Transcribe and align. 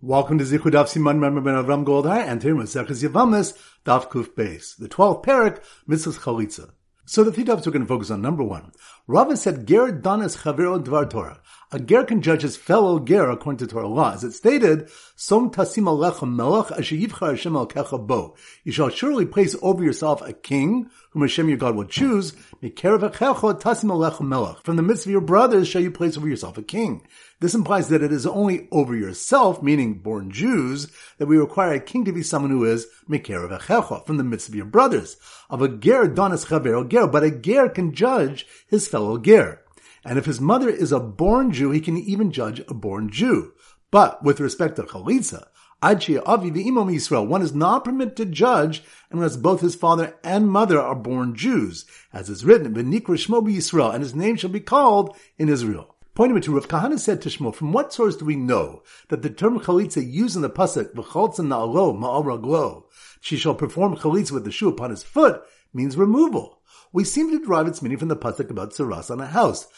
Welcome 0.00 0.38
to 0.38 0.44
Zichud 0.44 0.70
Daf 0.70 0.86
Siman 0.86 1.18
Ben 1.20 1.54
Avram 1.54 1.84
Goldhar 1.84 2.24
and 2.24 2.40
here 2.40 2.54
Maseches 2.54 3.02
Yevamos 3.02 3.58
Daf 3.84 4.08
Kuf 4.08 4.28
Beis, 4.28 4.76
the 4.76 4.86
twelfth 4.86 5.26
parak 5.26 5.60
Mitzvahs 5.88 6.20
Chalitza. 6.20 6.70
So 7.04 7.24
the 7.24 7.32
three 7.32 7.42
dafs 7.42 7.66
we're 7.66 7.72
going 7.72 7.82
to 7.82 7.88
focus 7.88 8.10
on 8.12 8.22
number 8.22 8.44
one. 8.44 8.70
Rava 9.08 9.36
said 9.36 9.66
Ger 9.66 9.90
Danas 9.90 10.42
Chavero 10.42 10.80
Dvar 10.84 11.10
Torah. 11.10 11.40
A 11.72 11.80
ger 11.80 12.04
can 12.04 12.22
judge 12.22 12.42
his 12.42 12.56
fellow 12.56 13.00
ger 13.00 13.28
according 13.30 13.58
to 13.58 13.66
Torah 13.66 13.88
law. 13.88 14.12
As 14.12 14.22
it 14.22 14.32
stated, 14.32 14.88
Som 15.16 15.50
tasim 15.50 15.84
alecha 15.84 16.30
melech 16.30 16.70
asher 16.78 16.96
yivchar 16.96 17.30
Hashem 17.30 17.56
al 17.56 17.66
kecha 17.66 18.06
bo. 18.06 18.36
You 18.62 18.72
shall 18.72 18.90
surely 18.90 19.26
place 19.26 19.56
over 19.62 19.82
yourself 19.82 20.22
a 20.22 20.32
king, 20.32 20.90
whom 21.10 21.22
Hashem 21.22 21.48
your 21.48 21.58
God 21.58 21.74
will 21.76 21.86
choose. 21.86 22.32
Mikerev 22.62 23.10
tasim 23.10 23.90
alecha 23.90 24.20
melech. 24.20 24.62
From 24.62 24.76
the 24.76 24.82
midst 24.82 25.06
of 25.06 25.10
your 25.10 25.20
brothers 25.22 25.66
shall 25.66 25.82
you 25.82 25.90
place 25.90 26.16
over 26.16 26.28
yourself 26.28 26.56
a 26.56 26.62
king. 26.62 27.06
This 27.40 27.54
implies 27.54 27.88
that 27.88 28.02
it 28.02 28.10
is 28.10 28.26
only 28.26 28.66
over 28.72 28.96
yourself, 28.96 29.62
meaning 29.62 29.94
born 29.94 30.32
Jews, 30.32 30.90
that 31.18 31.26
we 31.26 31.36
require 31.36 31.74
a 31.74 31.80
king 31.80 32.04
to 32.04 32.12
be 32.12 32.22
someone 32.22 32.50
who 32.50 32.64
is 32.64 32.88
Mikerev 33.08 34.06
from 34.06 34.16
the 34.16 34.24
midst 34.24 34.48
of 34.48 34.56
your 34.56 34.64
brothers. 34.64 35.16
Of 35.48 35.62
a 35.62 35.68
ger 35.68 36.08
donas 36.08 36.46
chavero 36.46 36.88
ger, 36.88 37.06
but 37.06 37.22
a 37.22 37.30
ger 37.30 37.68
can 37.68 37.94
judge 37.94 38.44
his 38.66 38.88
fellow 38.88 39.18
ger. 39.18 39.62
And 40.04 40.18
if 40.18 40.24
his 40.24 40.40
mother 40.40 40.68
is 40.68 40.90
a 40.90 40.98
born 40.98 41.52
Jew, 41.52 41.70
he 41.70 41.80
can 41.80 41.96
even 41.96 42.32
judge 42.32 42.60
a 42.66 42.74
born 42.74 43.08
Jew. 43.08 43.52
But 43.92 44.24
with 44.24 44.40
respect 44.40 44.76
to 44.76 44.82
Chalitza, 44.82 45.46
Avi 45.80 46.16
v'imom 46.16 46.92
Yisrael, 46.92 47.28
one 47.28 47.42
is 47.42 47.54
not 47.54 47.84
permitted 47.84 48.16
to 48.16 48.24
judge 48.24 48.82
unless 49.12 49.36
both 49.36 49.60
his 49.60 49.76
father 49.76 50.16
and 50.24 50.50
mother 50.50 50.80
are 50.80 50.96
born 50.96 51.36
Jews, 51.36 51.84
as 52.12 52.28
is 52.28 52.44
written, 52.44 52.74
V'nikra 52.74 53.14
Shmo 53.14 53.42
Yisrael, 53.46 53.94
and 53.94 54.02
his 54.02 54.14
name 54.14 54.34
shall 54.34 54.50
be 54.50 54.58
called 54.58 55.16
in 55.36 55.48
Israel. 55.48 55.94
Pointing 56.18 56.40
to 56.40 56.52
Rav 56.52 56.66
Kahana 56.66 56.98
said 56.98 57.22
to 57.22 57.28
Shmuel, 57.28 57.54
from 57.54 57.72
what 57.72 57.92
source 57.92 58.16
do 58.16 58.24
we 58.24 58.34
know 58.34 58.82
that 59.06 59.22
the 59.22 59.30
term 59.30 59.60
chalitza 59.60 60.04
used 60.04 60.34
in 60.34 60.42
the 60.42 60.50
pasuk 60.50 60.92
v'cholza 60.92 61.46
na'alo 61.46 61.96
ma'al 61.96 62.24
raglo, 62.24 62.86
she 63.20 63.36
shall 63.36 63.54
perform 63.54 63.94
chalitza 63.94 64.32
with 64.32 64.42
the 64.42 64.50
shoe 64.50 64.68
upon 64.68 64.90
his 64.90 65.04
foot, 65.04 65.40
means 65.72 65.96
removal? 65.96 66.60
we 66.92 67.04
seem 67.04 67.30
to 67.30 67.38
derive 67.38 67.68
its 67.68 67.82
meaning 67.82 67.98
from 67.98 68.08
the 68.08 68.16
pasuk 68.16 68.50
about 68.50 68.72
tsaras 68.72 69.12
on 69.12 69.20
a 69.20 69.26
house. 69.26 69.68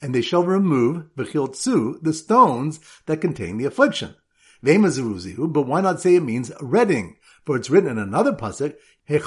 And 0.00 0.14
they 0.14 0.22
shall 0.22 0.44
remove 0.44 1.06
the 1.16 2.12
stones 2.12 2.80
that 3.06 3.20
contain 3.20 3.58
the 3.58 3.64
affliction. 3.64 4.14
But 4.62 5.66
why 5.66 5.80
not 5.80 6.00
say 6.00 6.14
it 6.14 6.22
means 6.22 6.52
redding? 6.60 7.16
For 7.44 7.56
it's 7.56 7.68
written 7.68 7.90
in 7.90 7.98
another 7.98 8.34
pasuk, 8.34 8.76
ready, 9.06 9.18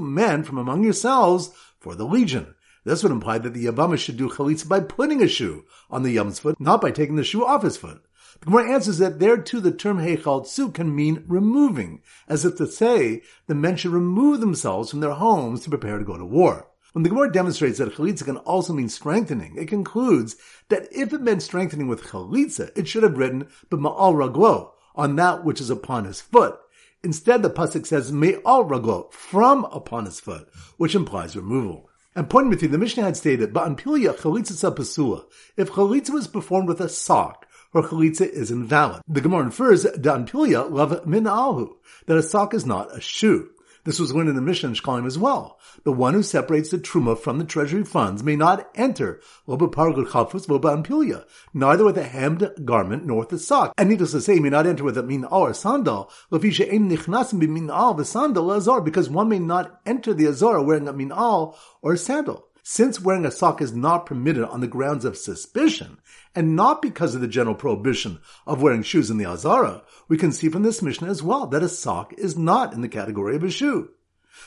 men 0.00 0.42
from 0.42 0.58
among 0.58 0.84
yourselves 0.84 1.50
for 1.78 1.94
the 1.94 2.04
legion. 2.04 2.54
This 2.84 3.02
would 3.02 3.12
imply 3.12 3.38
that 3.38 3.54
the 3.54 3.66
Yavama 3.66 3.96
should 3.96 4.16
do 4.16 4.28
chalitza 4.28 4.68
by 4.68 4.80
putting 4.80 5.22
a 5.22 5.28
shoe 5.28 5.64
on 5.88 6.02
the 6.02 6.10
Yam's 6.10 6.40
foot, 6.40 6.60
not 6.60 6.80
by 6.80 6.90
taking 6.90 7.16
the 7.16 7.24
shoe 7.24 7.46
off 7.46 7.62
his 7.62 7.76
foot. 7.76 8.02
The 8.40 8.46
Gemara 8.46 8.72
answers 8.72 8.98
that 8.98 9.20
there 9.20 9.38
too 9.38 9.60
the 9.60 9.70
term 9.70 9.98
Hechaltzu 9.98 10.74
can 10.74 10.94
mean 10.94 11.24
removing, 11.28 12.02
as 12.28 12.44
if 12.44 12.56
to 12.56 12.66
say 12.66 13.22
the 13.46 13.54
men 13.54 13.76
should 13.76 13.92
remove 13.92 14.40
themselves 14.40 14.90
from 14.90 15.00
their 15.00 15.12
homes 15.12 15.62
to 15.62 15.70
prepare 15.70 15.98
to 15.98 16.04
go 16.04 16.18
to 16.18 16.24
war. 16.24 16.68
When 16.92 17.04
the 17.04 17.08
Gemara 17.08 17.32
demonstrates 17.32 17.78
that 17.78 17.94
chalitza 17.94 18.24
can 18.24 18.36
also 18.38 18.72
mean 18.72 18.88
strengthening, 18.88 19.56
it 19.56 19.68
concludes 19.68 20.36
that 20.68 20.88
if 20.92 21.12
it 21.12 21.22
meant 21.22 21.42
strengthening 21.42 21.88
with 21.88 22.02
chalitza, 22.02 22.70
it 22.76 22.86
should 22.86 23.02
have 23.02 23.16
written 23.16 23.48
b'ma'al 23.70 24.14
raglo, 24.14 24.72
on 24.94 25.16
that 25.16 25.44
which 25.44 25.60
is 25.60 25.70
upon 25.70 26.04
his 26.04 26.20
foot. 26.20 26.58
Instead, 27.04 27.42
the 27.42 27.50
pasuk 27.50 27.86
says 27.86 28.10
me'al 28.10 28.64
raglo, 28.64 29.12
from 29.12 29.66
upon 29.66 30.06
his 30.06 30.20
foot, 30.20 30.48
which 30.78 30.94
implies 30.94 31.36
removal. 31.36 31.90
And 32.16 32.30
pointing 32.30 32.50
with 32.50 32.62
you, 32.62 32.68
the 32.68 32.78
Mishnah 32.78 33.02
had 33.02 33.16
stated, 33.16 33.52
"Ba'an 33.52 33.78
pilya 33.78 34.16
chalitza 34.16 34.74
pasula." 34.74 35.24
If 35.56 35.72
chalitza 35.72 36.10
was 36.10 36.28
performed 36.28 36.68
with 36.68 36.80
a 36.80 36.88
sock, 36.88 37.46
her 37.72 37.82
chalitza 37.82 38.26
is 38.26 38.50
invalid. 38.50 39.02
The 39.06 39.20
Gemara 39.20 39.44
infers 39.46 39.82
that 39.82 40.72
love 40.72 41.06
min 41.06 41.24
alhu, 41.24 41.74
that 42.06 42.16
a 42.16 42.22
sock 42.22 42.54
is 42.54 42.64
not 42.64 42.96
a 42.96 43.00
shoe. 43.00 43.50
This 43.84 44.00
was 44.00 44.14
learned 44.14 44.30
in 44.30 44.34
the 44.34 44.40
Mishnah 44.40 44.70
in 44.70 44.74
Shkalim 44.74 45.06
as 45.06 45.18
well. 45.18 45.58
The 45.84 45.92
one 45.92 46.14
who 46.14 46.22
separates 46.22 46.70
the 46.70 46.78
truma 46.78 47.18
from 47.18 47.38
the 47.38 47.44
treasury 47.44 47.84
funds 47.84 48.22
may 48.22 48.34
not 48.34 48.70
enter 48.74 49.20
loba 49.46 49.70
chafus 49.70 50.46
loba 50.46 51.24
neither 51.52 51.84
with 51.84 51.98
a 51.98 52.04
hemmed 52.04 52.50
garment 52.64 53.04
nor 53.04 53.20
with 53.20 53.32
a 53.32 53.38
sock. 53.38 53.74
And 53.76 53.90
needless 53.90 54.12
to 54.12 54.22
say, 54.22 54.34
he 54.34 54.40
may 54.40 54.48
not 54.48 54.66
enter 54.66 54.84
with 54.84 54.96
a 54.96 55.02
min 55.02 55.24
or 55.26 55.52
sandal, 55.52 56.10
lefisha 56.32 56.72
ein 56.72 56.88
nichnasim 56.88 57.46
min 57.46 57.70
al 57.70 57.92
the 57.92 58.04
sandal 58.04 58.50
azar, 58.52 58.80
because 58.80 59.10
one 59.10 59.28
may 59.28 59.38
not 59.38 59.80
enter 59.84 60.14
the 60.14 60.26
azar 60.26 60.62
wearing 60.62 60.88
a 60.88 60.92
min 60.92 61.12
or 61.12 61.54
a 61.82 61.98
sandal. 61.98 62.48
Since 62.66 62.98
wearing 62.98 63.26
a 63.26 63.30
sock 63.30 63.60
is 63.60 63.74
not 63.74 64.06
permitted 64.06 64.48
on 64.48 64.62
the 64.62 64.66
grounds 64.66 65.04
of 65.04 65.18
suspicion, 65.18 65.98
and 66.34 66.56
not 66.56 66.80
because 66.80 67.14
of 67.14 67.20
the 67.20 67.28
general 67.28 67.54
prohibition 67.54 68.20
of 68.46 68.62
wearing 68.62 68.82
shoes 68.82 69.10
in 69.10 69.18
the 69.18 69.26
Azara, 69.26 69.82
we 70.08 70.16
can 70.16 70.32
see 70.32 70.48
from 70.48 70.62
this 70.62 70.80
Mishnah 70.80 71.10
as 71.10 71.22
well 71.22 71.46
that 71.48 71.62
a 71.62 71.68
sock 71.68 72.14
is 72.14 72.38
not 72.38 72.72
in 72.72 72.80
the 72.80 72.88
category 72.88 73.36
of 73.36 73.44
a 73.44 73.50
shoe. 73.50 73.90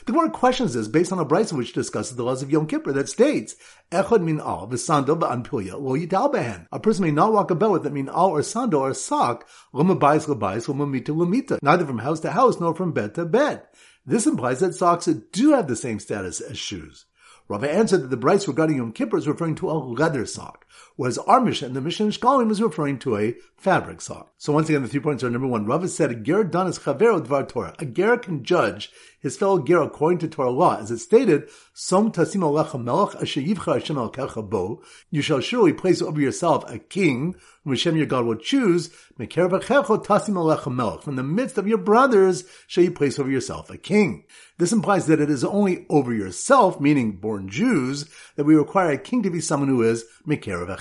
The 0.04 0.10
Gemara 0.10 0.30
questions 0.30 0.74
this 0.74 0.88
based 0.88 1.12
on 1.12 1.20
a 1.20 1.24
brisa 1.24 1.52
which 1.52 1.72
discusses 1.72 2.16
the 2.16 2.24
laws 2.24 2.42
of 2.42 2.50
Yom 2.50 2.66
Kippur 2.66 2.92
that 2.92 3.08
states, 3.08 3.54
Echad 3.92 4.20
min 4.20 4.40
al 4.40 4.66
v'sandal 4.66 5.20
v'anpilya 5.20 5.80
lo 5.80 5.96
yital 5.96 6.34
behen. 6.34 6.66
A 6.72 6.80
person 6.80 7.04
may 7.04 7.12
not 7.12 7.32
walk 7.32 7.52
about 7.52 7.70
with 7.70 7.86
a 7.86 7.90
min 7.90 8.08
al 8.08 8.30
or 8.30 8.42
sandal 8.42 8.80
or 8.80 8.94
sock, 8.94 9.46
loma 9.72 9.94
bayis 9.94 10.26
l'bayis, 10.26 10.66
loma 10.66 10.88
mita 10.88 11.12
l'mita, 11.12 11.60
neither 11.62 11.86
from 11.86 11.98
house 11.98 12.18
to 12.18 12.32
house 12.32 12.58
nor 12.58 12.74
from 12.74 12.90
bed 12.90 13.14
to 13.14 13.24
bed. 13.24 13.62
This 14.04 14.26
implies 14.26 14.58
that 14.58 14.74
socks 14.74 15.06
do 15.06 15.52
have 15.52 15.68
the 15.68 15.76
same 15.76 16.00
status 16.00 16.40
as 16.40 16.58
shoes. 16.58 17.04
Rava 17.48 17.70
answered 17.70 18.02
that 18.02 18.10
the 18.10 18.18
brisa 18.18 18.48
regarding 18.48 18.76
Yom 18.76 18.92
Kippur 18.92 19.16
is 19.16 19.26
referring 19.26 19.54
to 19.56 19.70
a 19.70 19.72
leather 19.72 20.26
sock, 20.26 20.66
whereas 20.98 21.16
our 21.16 21.40
Mishnah, 21.40 21.68
the 21.68 21.80
Mishnah 21.80 22.08
Shkalim, 22.08 22.50
is 22.50 22.60
referring 22.60 22.98
to 22.98 23.16
a 23.16 23.36
fabric 23.56 24.00
saw. 24.00 24.24
So 24.36 24.52
once 24.52 24.68
again, 24.68 24.82
the 24.82 24.88
three 24.88 25.00
points 25.00 25.22
are 25.22 25.30
number 25.30 25.46
one. 25.46 25.64
Rava 25.64 25.86
said, 25.86 26.10
a 26.10 26.14
ger 26.16 26.44
danis 26.44 26.80
chavero 26.80 27.24
dvar 27.24 27.48
Torah. 27.48 27.74
A 27.78 27.86
ger 27.86 28.16
can 28.18 28.42
judge 28.42 28.90
his 29.20 29.36
fellow 29.36 29.60
ger 29.60 29.82
according 29.82 30.18
to 30.18 30.28
Torah 30.28 30.50
law. 30.50 30.76
As 30.76 30.90
it 30.90 30.98
stated, 30.98 31.48
Som 31.72 32.10
tasim 32.10 32.42
alecha 32.42 32.82
melech 32.82 34.50
bo. 34.50 34.82
You 35.10 35.22
shall 35.22 35.40
surely 35.40 35.72
place 35.72 36.02
over 36.02 36.20
yourself 36.20 36.68
a 36.68 36.78
king 36.78 37.36
whom 37.62 37.72
Hashem 37.72 37.96
your 37.96 38.06
God 38.06 38.24
will 38.24 38.36
choose. 38.36 38.90
tasim 39.18 40.34
alecha 40.34 40.74
melech. 40.74 41.02
From 41.02 41.16
the 41.16 41.22
midst 41.22 41.58
of 41.58 41.68
your 41.68 41.78
brothers 41.78 42.44
shall 42.66 42.84
you 42.84 42.90
place 42.90 43.18
over 43.18 43.30
yourself 43.30 43.70
a 43.70 43.78
king. 43.78 44.24
This 44.58 44.72
implies 44.72 45.06
that 45.06 45.20
it 45.20 45.30
is 45.30 45.44
only 45.44 45.86
over 45.88 46.12
yourself, 46.12 46.80
meaning 46.80 47.12
born 47.12 47.48
Jews, 47.48 48.06
that 48.34 48.44
we 48.44 48.56
require 48.56 48.90
a 48.90 48.98
king 48.98 49.22
to 49.22 49.30
be 49.30 49.40
someone 49.40 49.68
who 49.68 49.82
is 49.82 50.04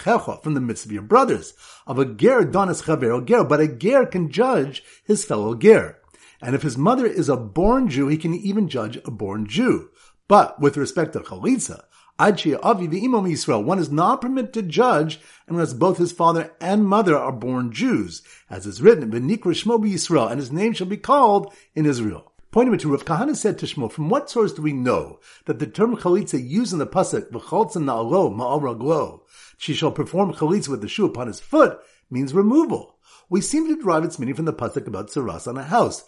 From 0.07 0.53
the 0.53 0.62
midst 0.62 0.85
of 0.85 0.94
your 0.94 1.01
brothers. 1.01 1.53
Of 1.85 2.00
a 2.00 2.06
ger 2.06 2.44
donas 2.44 2.84
chavero 2.84 3.25
ger, 3.25 3.44
but 3.44 3.59
a 3.59 3.68
ger 3.68 4.06
can 4.06 4.31
judge 4.31 4.81
his 5.03 5.25
fellow 5.25 5.53
ger. 5.53 5.97
And 6.41 6.56
if 6.56 6.62
his 6.62 6.78
mother 6.78 7.06
is 7.06 7.28
a 7.28 7.35
born 7.35 7.90
Jew, 7.90 8.07
he 8.07 8.16
can 8.17 8.34
even 8.34 8.69
judge 8.69 8.97
a 9.03 9.12
born 9.12 9.47
Jew. 9.47 9.90
But 10.29 10.62
with 10.62 10.78
respect 10.78 11.12
to 11.13 11.19
chalitza, 11.19 11.84
Avi 12.19 12.53
v'imom 12.53 13.29
Yisrael, 13.29 13.66
one 13.66 13.79
is 13.79 13.91
not 13.91 14.22
permitted 14.22 14.53
to 14.53 14.62
judge 14.62 15.19
unless 15.47 15.73
both 15.73 15.97
his 15.97 16.13
father 16.13 16.53
and 16.62 16.85
mother 16.85 17.17
are 17.17 17.34
born 17.34 17.73
Jews, 17.73 18.22
as 18.50 18.66
is 18.66 18.81
written, 18.81 19.12
V'nikra 19.12 19.53
Shmo 19.53 19.78
Yisrael, 19.78 20.31
and 20.31 20.40
his 20.40 20.53
name 20.53 20.72
shall 20.72 20.88
be 20.88 20.96
called 20.96 21.53
in 21.75 21.85
Israel. 21.85 22.31
Pointing 22.50 22.78
to 22.78 22.91
Rav 22.91 23.03
Kahana 23.06 23.35
said 23.35 23.59
to 23.59 23.66
Shmuel, 23.66 23.91
from 23.91 24.09
what 24.09 24.31
source 24.31 24.53
do 24.53 24.62
we 24.62 24.73
know 24.73 25.19
that 25.46 25.59
the 25.59 25.67
term 25.67 25.97
chalitza 25.97 26.41
used 26.44 26.72
in 26.73 26.79
the 26.79 26.88
pasuk 26.88 27.29
v'cholza 27.29 27.78
na'alo 27.78 28.34
ma'al 28.34 28.62
raglo, 28.62 29.22
she 29.57 29.73
shall 29.73 29.91
perform 29.91 30.34
chalitza 30.34 30.69
with 30.69 30.81
the 30.81 30.88
shoe 30.88 31.06
upon 31.06 31.28
his 31.28 31.40
foot, 31.40 31.79
means 32.09 32.34
removal? 32.34 32.97
we 33.29 33.41
seem 33.41 33.68
to 33.68 33.75
derive 33.75 34.06
its 34.06 34.18
meaning 34.19 34.35
from 34.35 34.45
the 34.45 34.53
pasuk 34.53 34.88
about 34.88 35.09
tsaras 35.09 35.47
on 35.47 35.57
a 35.57 35.63
house. 35.63 36.06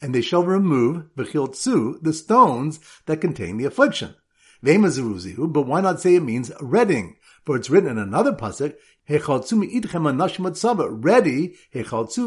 And 0.00 0.14
they 0.14 0.20
shall 0.20 0.44
remove 0.44 1.04
the 1.16 2.12
stones 2.12 2.80
that 3.06 3.20
contain 3.20 3.56
the 3.56 3.64
affliction. 3.64 4.14
But 4.62 5.66
why 5.66 5.80
not 5.80 6.00
say 6.00 6.14
it 6.14 6.22
means 6.22 6.52
redding? 6.60 7.16
For 7.44 7.56
it's 7.56 7.70
written 7.70 7.90
in 7.90 7.98
another 7.98 8.32
pasuk, 8.32 8.76
ready, 11.04 11.54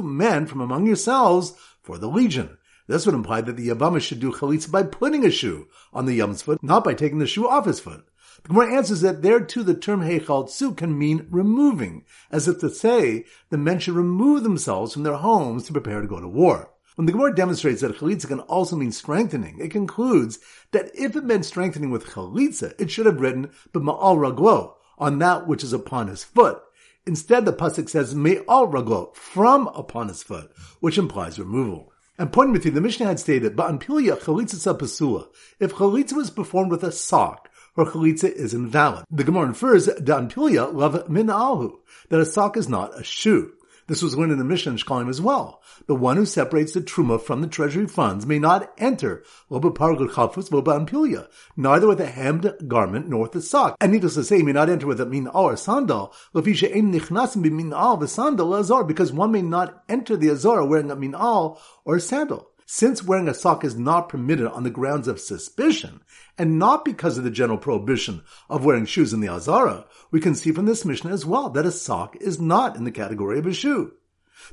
men 0.03 0.45
from 0.45 0.61
among 0.61 0.87
yourselves 0.87 1.53
for 1.81 1.97
the 1.97 2.07
legion. 2.07 2.57
This 2.87 3.05
would 3.05 3.15
imply 3.15 3.41
that 3.41 3.55
the 3.55 3.67
Yavama 3.67 4.01
should 4.01 4.19
do 4.19 4.31
chalitza 4.31 4.71
by 4.71 4.83
putting 4.83 5.23
a 5.23 5.31
shoe 5.31 5.67
on 5.93 6.05
the 6.05 6.15
Yam's 6.15 6.41
foot, 6.41 6.63
not 6.63 6.83
by 6.83 6.95
taking 6.95 7.19
the 7.19 7.27
shoe 7.27 7.47
off 7.47 7.65
his 7.65 7.79
foot. 7.79 8.08
The 8.43 8.49
Gemara 8.49 8.73
answers 8.75 9.01
that 9.01 9.21
there 9.21 9.41
too 9.41 9.63
the 9.63 9.73
term 9.73 10.01
Hechaltzu 10.01 10.75
can 10.75 10.97
mean 10.97 11.27
removing, 11.29 12.05
as 12.31 12.47
if 12.47 12.59
to 12.59 12.69
say 12.69 13.25
the 13.49 13.57
men 13.57 13.79
should 13.79 13.95
remove 13.95 14.43
themselves 14.43 14.93
from 14.93 15.03
their 15.03 15.15
homes 15.17 15.65
to 15.65 15.73
prepare 15.73 16.01
to 16.01 16.07
go 16.07 16.19
to 16.19 16.27
war. 16.27 16.71
When 16.95 17.05
the 17.05 17.11
Gemara 17.11 17.35
demonstrates 17.35 17.81
that 17.81 17.97
chalitza 17.97 18.27
can 18.27 18.41
also 18.41 18.75
mean 18.75 18.91
strengthening, 18.91 19.57
it 19.59 19.71
concludes 19.71 20.39
that 20.71 20.91
if 20.93 21.15
it 21.15 21.23
meant 21.23 21.45
strengthening 21.45 21.91
with 21.91 22.07
chalitza, 22.07 22.73
it 22.79 22.91
should 22.91 23.05
have 23.05 23.21
written 23.21 23.51
b'ma'al 23.73 24.17
raglo, 24.17 24.73
on 24.97 25.19
that 25.19 25.47
which 25.47 25.63
is 25.63 25.73
upon 25.73 26.07
his 26.07 26.23
foot. 26.23 26.61
Instead, 27.05 27.45
the 27.45 27.53
pasuk 27.53 27.89
says 27.89 28.13
me'al 28.13 28.67
raglo, 28.67 29.15
from 29.15 29.67
upon 29.69 30.09
his 30.09 30.23
foot, 30.23 30.51
which 30.79 30.97
implies 30.97 31.39
removal. 31.39 31.91
And 32.17 32.33
pointing 32.33 32.51
with 32.51 32.65
you, 32.65 32.71
the 32.71 32.81
Mishnah 32.81 33.05
had 33.05 33.19
stated, 33.19 33.55
"Ba'an 33.55 33.81
pilya 33.81 34.19
chalitza 34.19 34.77
pasula." 34.77 35.27
If 35.57 35.75
chalitza 35.75 36.13
was 36.13 36.29
performed 36.29 36.69
with 36.69 36.83
a 36.83 36.91
sock, 36.91 37.48
her 37.79 37.91
chalitza 37.91 38.31
is 38.31 38.53
invalid. 38.53 39.05
The 39.09 39.23
Gemara 39.23 39.47
infers 39.47 39.87
Dan 40.03 40.29
Pilya 40.29 40.73
love 40.73 41.09
min 41.09 41.27
alhu, 41.27 41.77
that 42.09 42.19
a 42.19 42.25
sock 42.25 42.57
is 42.57 42.69
not 42.69 42.99
a 42.99 43.03
shoe. 43.03 43.53
This 43.89 44.03
was 44.03 44.15
learned 44.15 44.31
in 44.31 44.37
the 44.37 44.43
Mishnah 44.43 44.73
in 44.73 44.77
Shkalim 44.77 45.09
as 45.09 45.19
well. 45.19 45.63
The 45.87 45.95
one 45.95 46.17
who 46.17 46.25
separates 46.27 46.73
the 46.73 46.81
truma 46.81 47.19
from 47.19 47.41
the 47.41 47.47
treasury 47.47 47.87
funds 47.87 48.27
may 48.27 48.37
not 48.37 48.71
enter 48.77 49.23
loba 49.49 49.73
pargul 49.73 50.07
chafus 50.07 50.51
loba 50.51 50.85
ampilia, 50.85 51.27
neither 51.57 51.87
with 51.87 51.99
a 51.99 52.05
hemmed 52.05 52.53
garment 52.67 53.09
nor 53.09 53.21
with 53.21 53.35
a 53.35 53.41
sock. 53.41 53.77
And 53.81 53.91
needless 53.91 54.13
to 54.13 54.23
say, 54.23 54.43
may 54.43 54.51
not 54.51 54.69
enter 54.69 54.85
with 54.85 55.01
a 55.01 55.07
min 55.07 55.25
or 55.27 55.57
sandal, 55.57 56.13
lefisha 56.35 56.71
ein 56.71 56.93
nichnasim 56.93 57.51
min 57.51 57.73
al 57.73 57.97
the 57.97 58.07
sandal 58.07 58.53
azar, 58.53 58.83
because 58.83 59.11
one 59.11 59.31
may 59.31 59.41
not 59.41 59.83
enter 59.89 60.15
the 60.15 60.29
azar 60.29 60.63
wearing 60.63 60.91
a 60.91 60.95
min 60.95 61.15
al 61.15 61.59
or 61.83 61.95
a 61.95 61.99
sandal. 61.99 62.48
Since 62.71 63.03
wearing 63.03 63.27
a 63.27 63.33
sock 63.33 63.65
is 63.65 63.75
not 63.75 64.09
permitted 64.09 64.45
on 64.45 64.61
the 64.61 64.69
grounds 64.69 65.07
of 65.07 65.19
suspicion, 65.19 66.01
and 66.37 66.59
not 66.59 66.85
because 66.85 67.17
of 67.17 67.23
the 67.23 67.31
general 67.31 67.57
prohibition 67.57 68.21
of 68.47 68.63
wearing 68.63 68.85
shoes 68.85 69.11
in 69.11 69.21
the 69.21 69.27
Azara, 69.27 69.87
we 70.11 70.19
can 70.19 70.35
see 70.35 70.51
from 70.51 70.67
this 70.67 70.85
Mishnah 70.85 71.11
as 71.11 71.25
well 71.25 71.49
that 71.49 71.65
a 71.65 71.71
sock 71.71 72.15
is 72.17 72.39
not 72.39 72.75
in 72.75 72.83
the 72.83 72.91
category 72.91 73.39
of 73.39 73.47
a 73.47 73.53
shoe. 73.53 73.93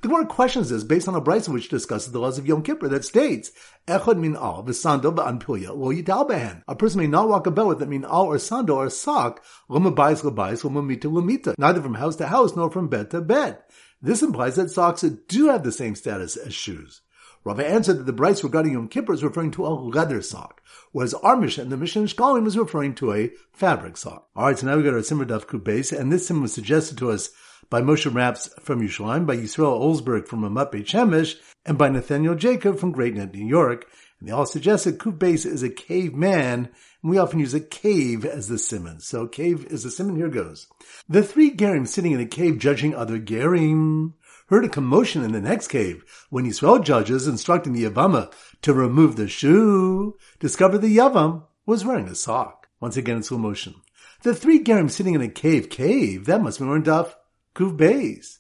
The 0.01 0.09
Gemara 0.09 0.25
questions 0.25 0.71
this 0.71 0.83
based 0.83 1.09
on 1.09 1.15
a 1.15 1.21
brisa 1.21 1.51
which 1.51 1.69
discusses 1.69 2.11
the 2.11 2.19
laws 2.19 2.39
of 2.39 2.47
Yom 2.47 2.63
Kippur 2.63 2.89
that 2.89 3.05
states, 3.05 3.53
Echad 3.87 4.17
min 4.17 4.35
al 4.35 4.65
v'sandal 4.65 5.15
v'anpilya 5.15 5.77
lo 5.77 5.93
yital 5.93 6.27
behen. 6.27 6.63
A 6.67 6.75
person 6.75 7.01
may 7.01 7.07
not 7.07 7.29
walk 7.29 7.47
about 7.47 7.67
with 7.67 7.83
a 7.83 7.87
min 7.87 8.07
al 8.07 8.29
or 8.29 8.39
sandal 8.39 8.79
or 8.79 8.89
sock, 8.89 9.45
loma 9.69 9.93
bayis 9.93 10.23
labayis, 10.23 10.65
loma 10.65 10.81
mita 10.81 11.11
lamita, 11.11 11.55
neither 11.59 11.83
from 11.83 11.93
house 11.93 12.17
to 12.17 12.29
house 12.29 12.57
nor 12.57 12.71
from 12.71 12.89
bed 12.89 13.11
to 13.11 13.21
bed. 13.21 13.59
This 14.01 14.23
implies 14.23 14.57
that 14.57 14.71
socks 14.71 15.03
do 15.03 15.49
have 15.49 15.65
the 15.65 15.71
same 15.71 15.95
status 15.95 16.37
as 16.37 16.55
shoes. 16.55 17.03
Rava 17.47 17.65
answered 17.65 17.99
that 17.99 18.07
the 18.07 18.13
brisa 18.13 18.43
regarding 18.43 18.73
Yom 18.73 18.89
Kippur 18.89 19.13
is 19.13 19.23
referring 19.23 19.53
to 19.53 19.65
a 19.65 19.69
leather 19.69 20.21
sock, 20.21 20.61
whereas 20.91 21.15
our 21.15 21.41
and 21.41 21.71
the 21.71 21.77
Mishnah 21.77 22.03
Shkalim, 22.03 22.45
is 22.45 22.59
referring 22.59 22.97
to 22.97 23.13
a 23.13 23.31
fabric 23.53 23.97
sock. 23.97 24.27
Alright, 24.37 24.59
so 24.59 24.67
now 24.67 24.77
we 24.77 24.83
got 24.83 24.95
our 24.95 25.03
Simmer 25.03 25.25
Daf 25.25 25.47
Kuf 25.47 25.61
Beis, 25.61 25.97
and 25.97 26.13
this 26.13 26.27
sim 26.27 26.43
was 26.43 26.53
suggested 26.53 26.99
to 26.99 27.13
us 27.13 27.31
by 27.71 27.81
Moshe 27.81 28.13
Raps 28.13 28.51
from 28.59 28.81
Yerushalayim, 28.81 29.27
by 29.27 29.37
Yisrael 29.37 29.81
Olsberg 29.81 30.27
from 30.27 30.41
Ramat 30.41 30.73
Beit 30.73 30.87
Shemesh, 30.87 31.37
and 31.65 31.79
by 31.79 31.89
Nathaniel 31.89 32.35
Jacob 32.35 32.81
from 32.81 32.91
Great 32.91 33.15
Neck, 33.15 33.33
New 33.33 33.47
York. 33.47 33.87
And 34.19 34.29
they 34.29 34.33
all 34.33 34.47
suggested 34.47 34.99
Kuf 34.99 35.17
Beis 35.17 35.47
is 35.47 35.63
a 35.63 35.71
caveman, 35.71 36.71
and 37.01 37.11
we 37.13 37.17
often 37.17 37.39
use 37.39 37.55
a 37.55 37.61
cave 37.61 38.25
as 38.25 38.49
the 38.49 38.59
simon. 38.59 38.99
So 38.99 39.29
cave 39.29 39.67
is 39.67 39.85
the 39.85 39.93
simon, 39.93 40.17
here 40.17 40.29
goes. 40.29 40.67
The 41.09 41.23
three 41.23 41.53
Gerim 41.53 41.87
sitting 41.87 42.11
in 42.11 42.19
a 42.19 42.27
cave 42.27 42.59
judging 42.59 42.93
other 42.93 43.21
Gerim 43.21 44.15
heard 44.49 44.65
a 44.65 44.69
commotion 44.69 45.25
in 45.25 45.33
the 45.33 45.41
next 45.41 45.69
cave 45.69 46.05
when 46.31 46.47
Yisrael 46.47 46.83
judges 46.83 47.27
instructing 47.27 47.73
the 47.73 47.85
Yavama 47.85 48.33
to 48.63 48.73
remove 48.73 49.17
the 49.17 49.29
shoe, 49.29 50.17
discovered 50.39 50.79
the 50.79 50.97
Yavam 50.97 51.45
was 51.65 51.85
wearing 51.85 52.09
a 52.09 52.15
sock. 52.15 52.69
Once 52.81 52.97
again 52.97 53.17
in 53.17 53.23
slow 53.23 53.39
motion. 53.39 53.75
The 54.23 54.35
three 54.35 54.63
Gerim 54.63 54.91
sitting 54.91 55.15
in 55.15 55.23
a 55.23 55.29
cave, 55.29 55.71
cave, 55.71 56.27
that 56.27 56.43
must 56.43 56.59
be 56.59 56.65
more 56.65 56.79
Daf 56.79 57.15
Kuf 57.55 57.77
Beis. 57.77 58.39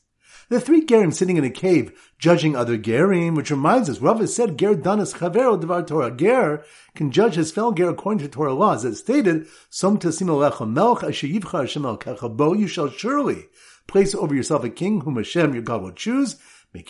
The 0.48 0.60
three 0.60 0.84
Gerim 0.84 1.12
sitting 1.12 1.38
in 1.38 1.44
a 1.44 1.50
cave, 1.50 1.92
judging 2.18 2.54
other 2.54 2.78
Gerim, 2.78 3.34
which 3.34 3.50
reminds 3.50 3.90
us, 3.90 4.00
Rav 4.00 4.28
said, 4.28 4.58
Ger 4.58 4.76
danas 4.76 5.16
chavero 5.16 5.60
devar 5.60 5.82
Torah. 5.82 6.10
Ger 6.14 6.64
can 6.94 7.10
judge 7.10 7.34
his 7.34 7.50
fellow 7.50 7.72
Ger 7.72 7.90
according 7.90 8.20
to 8.20 8.28
Torah 8.28 8.54
laws. 8.54 8.84
As 8.84 9.00
stated, 9.00 9.48
Som 9.70 9.98
tasim 9.98 10.28
alecha 10.28 10.72
melch 10.72 11.02
asher 11.02 11.26
Hashem 11.58 12.36
bo 12.36 12.52
you 12.52 12.68
shall 12.68 12.90
surely 12.90 13.46
place 13.86 14.14
over 14.14 14.34
yourself 14.34 14.64
a 14.64 14.70
king 14.70 15.00
whom 15.02 15.16
Hashem 15.16 15.54
your 15.54 15.62
God 15.62 15.82
will 15.82 15.92
choose. 15.92 16.36
From 16.72 16.82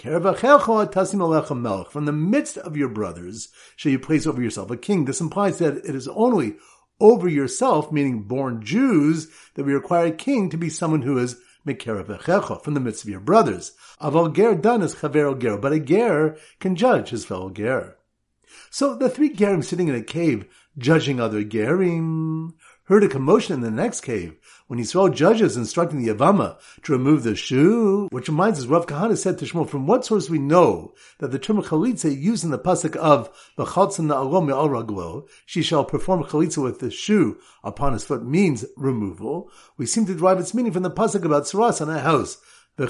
the 2.04 2.12
midst 2.12 2.58
of 2.58 2.76
your 2.76 2.88
brothers 2.88 3.48
shall 3.76 3.92
you 3.92 3.98
place 3.98 4.26
over 4.26 4.42
yourself 4.42 4.70
a 4.70 4.76
king. 4.76 5.04
This 5.04 5.20
implies 5.20 5.58
that 5.58 5.76
it 5.76 5.94
is 5.94 6.08
only 6.08 6.56
over 6.98 7.28
yourself, 7.28 7.92
meaning 7.92 8.22
born 8.22 8.62
Jews, 8.64 9.28
that 9.54 9.64
we 9.64 9.74
require 9.74 10.06
a 10.06 10.12
king 10.12 10.50
to 10.50 10.56
be 10.56 10.70
someone 10.70 11.02
who 11.02 11.18
is 11.18 11.36
from 11.64 12.74
the 12.74 12.80
midst 12.80 13.02
of 13.02 13.10
your 13.10 13.20
brothers. 13.20 13.72
Aval 14.00 14.32
ger 14.32 14.54
dan 14.54 14.82
is 14.82 14.94
chaver 14.94 15.36
ger, 15.38 15.58
but 15.58 15.72
a 15.72 15.80
ger 15.80 16.36
can 16.60 16.76
judge 16.76 17.10
his 17.10 17.24
fellow 17.24 17.50
ger. 17.50 17.96
So 18.70 18.94
the 18.94 19.10
three 19.10 19.30
gerim 19.34 19.64
sitting 19.64 19.88
in 19.88 19.94
a 19.96 20.02
cave, 20.02 20.46
judging 20.78 21.18
other 21.20 21.42
gerim, 21.42 22.52
heard 22.84 23.02
a 23.02 23.08
commotion 23.08 23.54
in 23.54 23.62
the 23.62 23.70
next 23.70 24.02
cave 24.02 24.36
when 24.66 24.78
he 24.78 24.84
saw 24.84 25.08
judges 25.08 25.56
instructing 25.56 26.02
the 26.02 26.12
Yavama 26.12 26.56
to 26.82 26.92
remove 26.92 27.22
the 27.22 27.36
shoe, 27.36 28.08
which 28.10 28.28
reminds 28.28 28.58
us, 28.58 28.66
Rav 28.66 28.86
Kahana 28.86 29.16
said 29.16 29.38
to 29.38 29.44
Shmuel, 29.44 29.68
from 29.68 29.86
what 29.86 30.04
source 30.04 30.28
we 30.28 30.38
know 30.38 30.92
that 31.18 31.30
the 31.30 31.38
term 31.38 31.62
chalitza 31.62 32.14
used 32.16 32.44
in 32.44 32.50
the 32.50 32.58
pasuk 32.58 32.96
of 32.96 33.30
V'chaltzin 33.56 34.06
na'alom 34.06 34.50
al 34.50 34.68
raglo, 34.68 35.28
she 35.44 35.62
shall 35.62 35.84
perform 35.84 36.24
chalitza 36.24 36.62
with 36.62 36.80
the 36.80 36.90
shoe 36.90 37.38
upon 37.62 37.92
his 37.92 38.04
foot 38.04 38.24
means 38.24 38.64
removal. 38.76 39.50
We 39.76 39.86
seem 39.86 40.06
to 40.06 40.14
derive 40.14 40.40
its 40.40 40.54
meaning 40.54 40.72
from 40.72 40.82
the 40.82 40.90
pasuk 40.90 41.24
about 41.24 41.44
saras 41.44 41.80
on 41.80 41.88
a 41.88 42.00
house. 42.00 42.38
And 42.78 42.88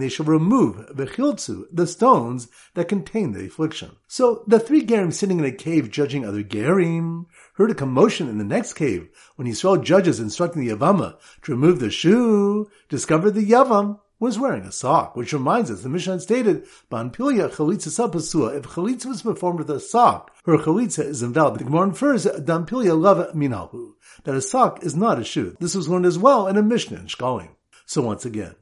they 0.00 0.08
shall 0.08 0.26
remove 0.26 0.76
v'chiltzu, 0.94 1.64
the 1.72 1.86
stones 1.86 2.48
that 2.74 2.88
contain 2.88 3.32
the 3.32 3.46
affliction. 3.46 3.96
So 4.06 4.44
the 4.46 4.60
three 4.60 4.84
gerim 4.84 5.12
sitting 5.12 5.40
in 5.40 5.44
a 5.44 5.50
cave 5.50 5.90
judging 5.90 6.24
other 6.24 6.44
gerim 6.44 7.26
heard 7.54 7.72
a 7.72 7.74
commotion 7.74 8.28
in 8.28 8.38
the 8.38 8.44
next 8.44 8.74
cave 8.74 9.08
when 9.34 9.46
he 9.46 9.52
saw 9.52 9.76
judges 9.76 10.20
instructing 10.20 10.64
the 10.64 10.72
Yavama 10.72 11.16
to 11.42 11.52
remove 11.52 11.80
the 11.80 11.90
shoe, 11.90 12.70
discovered 12.88 13.32
the 13.32 13.44
Yavam 13.44 13.98
was 14.20 14.38
wearing 14.38 14.64
a 14.64 14.72
sock, 14.72 15.14
which 15.14 15.32
reminds 15.32 15.70
us 15.70 15.82
the 15.82 15.88
Mishnah 15.88 16.20
stated, 16.20 16.64
Banpilia 16.90 17.50
chalitza 17.50 17.88
sapasua, 17.88 18.56
if 18.56 18.64
chalitza 18.64 19.06
was 19.06 19.22
performed 19.22 19.60
with 19.60 19.70
a 19.70 19.78
sock, 19.78 20.34
her 20.44 20.58
chalitza 20.58 21.04
is 21.04 21.22
invalid. 21.22 21.60
The 21.60 21.64
Gemara 21.64 21.88
infers 21.88 22.26
Dampilia 22.26 23.00
lava 23.00 23.30
minalhu, 23.34 23.92
that 24.24 24.34
a 24.34 24.42
sock 24.42 24.82
is 24.82 24.96
not 24.96 25.20
a 25.20 25.24
shoe. 25.24 25.56
This 25.60 25.74
was 25.74 25.88
learned 25.88 26.06
as 26.06 26.18
well 26.18 26.48
in 26.48 26.56
a 26.56 26.62
Mishnah 26.62 26.98
in 26.98 27.06
Shkalim. 27.06 27.50
So 27.86 28.02
once 28.02 28.24
again, 28.24 28.54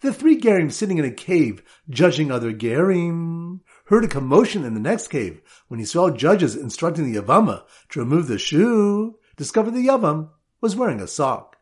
the 0.00 0.12
three 0.12 0.40
Gerim 0.40 0.72
sitting 0.72 0.98
in 0.98 1.04
a 1.04 1.10
cave 1.10 1.62
judging 1.88 2.30
other 2.30 2.52
Gerim 2.52 3.60
heard 3.86 4.04
a 4.04 4.08
commotion 4.08 4.64
in 4.64 4.74
the 4.74 4.80
next 4.80 5.08
cave 5.08 5.40
when 5.68 5.78
he 5.78 5.86
saw 5.86 6.10
judges 6.10 6.56
instructing 6.56 7.10
the 7.10 7.20
Yavama 7.20 7.64
to 7.90 8.00
remove 8.00 8.26
the 8.26 8.38
shoe, 8.38 9.16
discovered 9.36 9.72
the 9.72 9.86
Yavam 9.86 10.30
was 10.60 10.74
wearing 10.74 11.00
a 11.00 11.06
sock. 11.06 11.56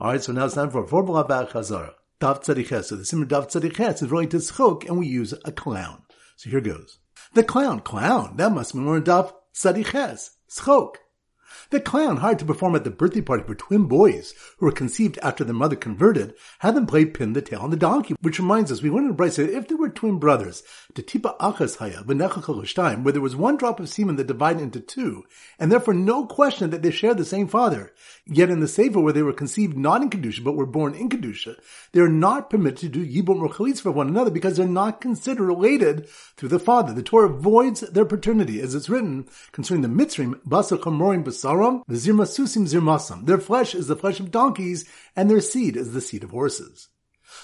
Alright, 0.00 0.22
so 0.22 0.32
now 0.32 0.44
it's 0.44 0.54
time 0.54 0.70
for 0.70 0.84
a 0.84 0.86
Forbala 0.86 1.26
Chazara. 1.48 1.94
Dav 2.22 2.40
Tzadiches. 2.40 2.84
So 2.84 2.94
the 2.94 3.04
Simmer 3.04 3.24
Dav 3.24 3.48
Tzadiches 3.48 4.00
is 4.00 4.12
really 4.12 4.28
to 4.28 4.36
schok, 4.36 4.86
and 4.86 4.96
we 4.96 5.08
use 5.08 5.34
a 5.44 5.50
clown. 5.50 6.02
So 6.36 6.50
here 6.50 6.60
goes. 6.60 7.00
The 7.34 7.42
clown, 7.42 7.80
clown. 7.80 8.36
That 8.36 8.52
must 8.52 8.74
be 8.74 8.78
more 8.78 9.00
Dav 9.00 9.34
Tzadiches. 9.52 10.30
Schok. 10.48 10.98
The 11.70 11.80
clown 11.80 12.18
hired 12.18 12.38
to 12.40 12.44
perform 12.44 12.74
at 12.74 12.84
the 12.84 12.90
birthday 12.90 13.20
party 13.20 13.44
for 13.44 13.54
twin 13.54 13.84
boys 13.84 14.34
who 14.58 14.66
were 14.66 14.72
conceived 14.72 15.18
after 15.22 15.44
their 15.44 15.54
mother 15.54 15.76
converted 15.76 16.34
had 16.60 16.74
them 16.74 16.86
play 16.86 17.04
pin 17.04 17.32
the 17.32 17.42
tail 17.42 17.60
on 17.60 17.70
the 17.70 17.76
donkey, 17.76 18.14
which 18.20 18.38
reminds 18.38 18.70
us 18.70 18.82
we 18.82 18.90
learned 18.90 19.10
in 19.10 19.16
brisa 19.16 19.46
that 19.46 19.56
if 19.56 19.68
there 19.68 19.76
were 19.76 19.88
twin 19.88 20.18
brothers, 20.18 20.62
the 20.94 21.02
tipa 21.02 21.36
achas 21.38 21.76
haya 21.76 22.02
time, 22.74 23.04
where 23.04 23.12
there 23.12 23.22
was 23.22 23.36
one 23.36 23.56
drop 23.56 23.80
of 23.80 23.88
semen 23.88 24.16
that 24.16 24.26
divided 24.26 24.62
into 24.62 24.80
two, 24.80 25.24
and 25.58 25.70
therefore 25.70 25.94
no 25.94 26.26
question 26.26 26.70
that 26.70 26.82
they 26.82 26.90
shared 26.90 27.18
the 27.18 27.24
same 27.24 27.48
father. 27.48 27.92
Yet 28.26 28.50
in 28.50 28.60
the 28.60 28.68
Sefer 28.68 29.00
where 29.00 29.12
they 29.12 29.22
were 29.22 29.32
conceived 29.32 29.76
not 29.76 30.02
in 30.02 30.10
Kedusha 30.10 30.44
but 30.44 30.54
were 30.54 30.66
born 30.66 30.94
in 30.94 31.08
Kedusha, 31.08 31.56
they 31.92 32.00
are 32.00 32.08
not 32.08 32.50
permitted 32.50 32.78
to 32.78 32.88
do 32.88 33.06
Yibum 33.06 33.40
or 33.40 33.48
Chalitz 33.48 33.80
for 33.80 33.90
one 33.90 34.08
another 34.08 34.30
because 34.30 34.56
they're 34.56 34.66
not 34.66 35.00
considered 35.00 35.44
related 35.44 36.08
through 36.36 36.50
the 36.50 36.58
father. 36.58 36.92
The 36.92 37.02
Torah 37.02 37.28
voids 37.28 37.80
their 37.80 38.04
paternity 38.04 38.60
as 38.60 38.74
it's 38.74 38.88
written 38.88 39.28
concerning 39.52 39.82
the 39.82 40.04
Mitzrim, 40.04 40.40
Basa 40.46 40.78
Chamorim 40.78 41.24
Basara, 41.42 41.52
Aram, 41.52 41.84
Susim 41.88 42.66
Zirmasam. 42.66 43.26
Their 43.26 43.38
flesh 43.38 43.74
is 43.74 43.86
the 43.86 43.96
flesh 43.96 44.20
of 44.20 44.30
donkeys, 44.30 44.84
and 45.16 45.30
their 45.30 45.40
seed 45.40 45.76
is 45.76 45.92
the 45.92 46.00
seed 46.00 46.24
of 46.24 46.30
horses. 46.30 46.88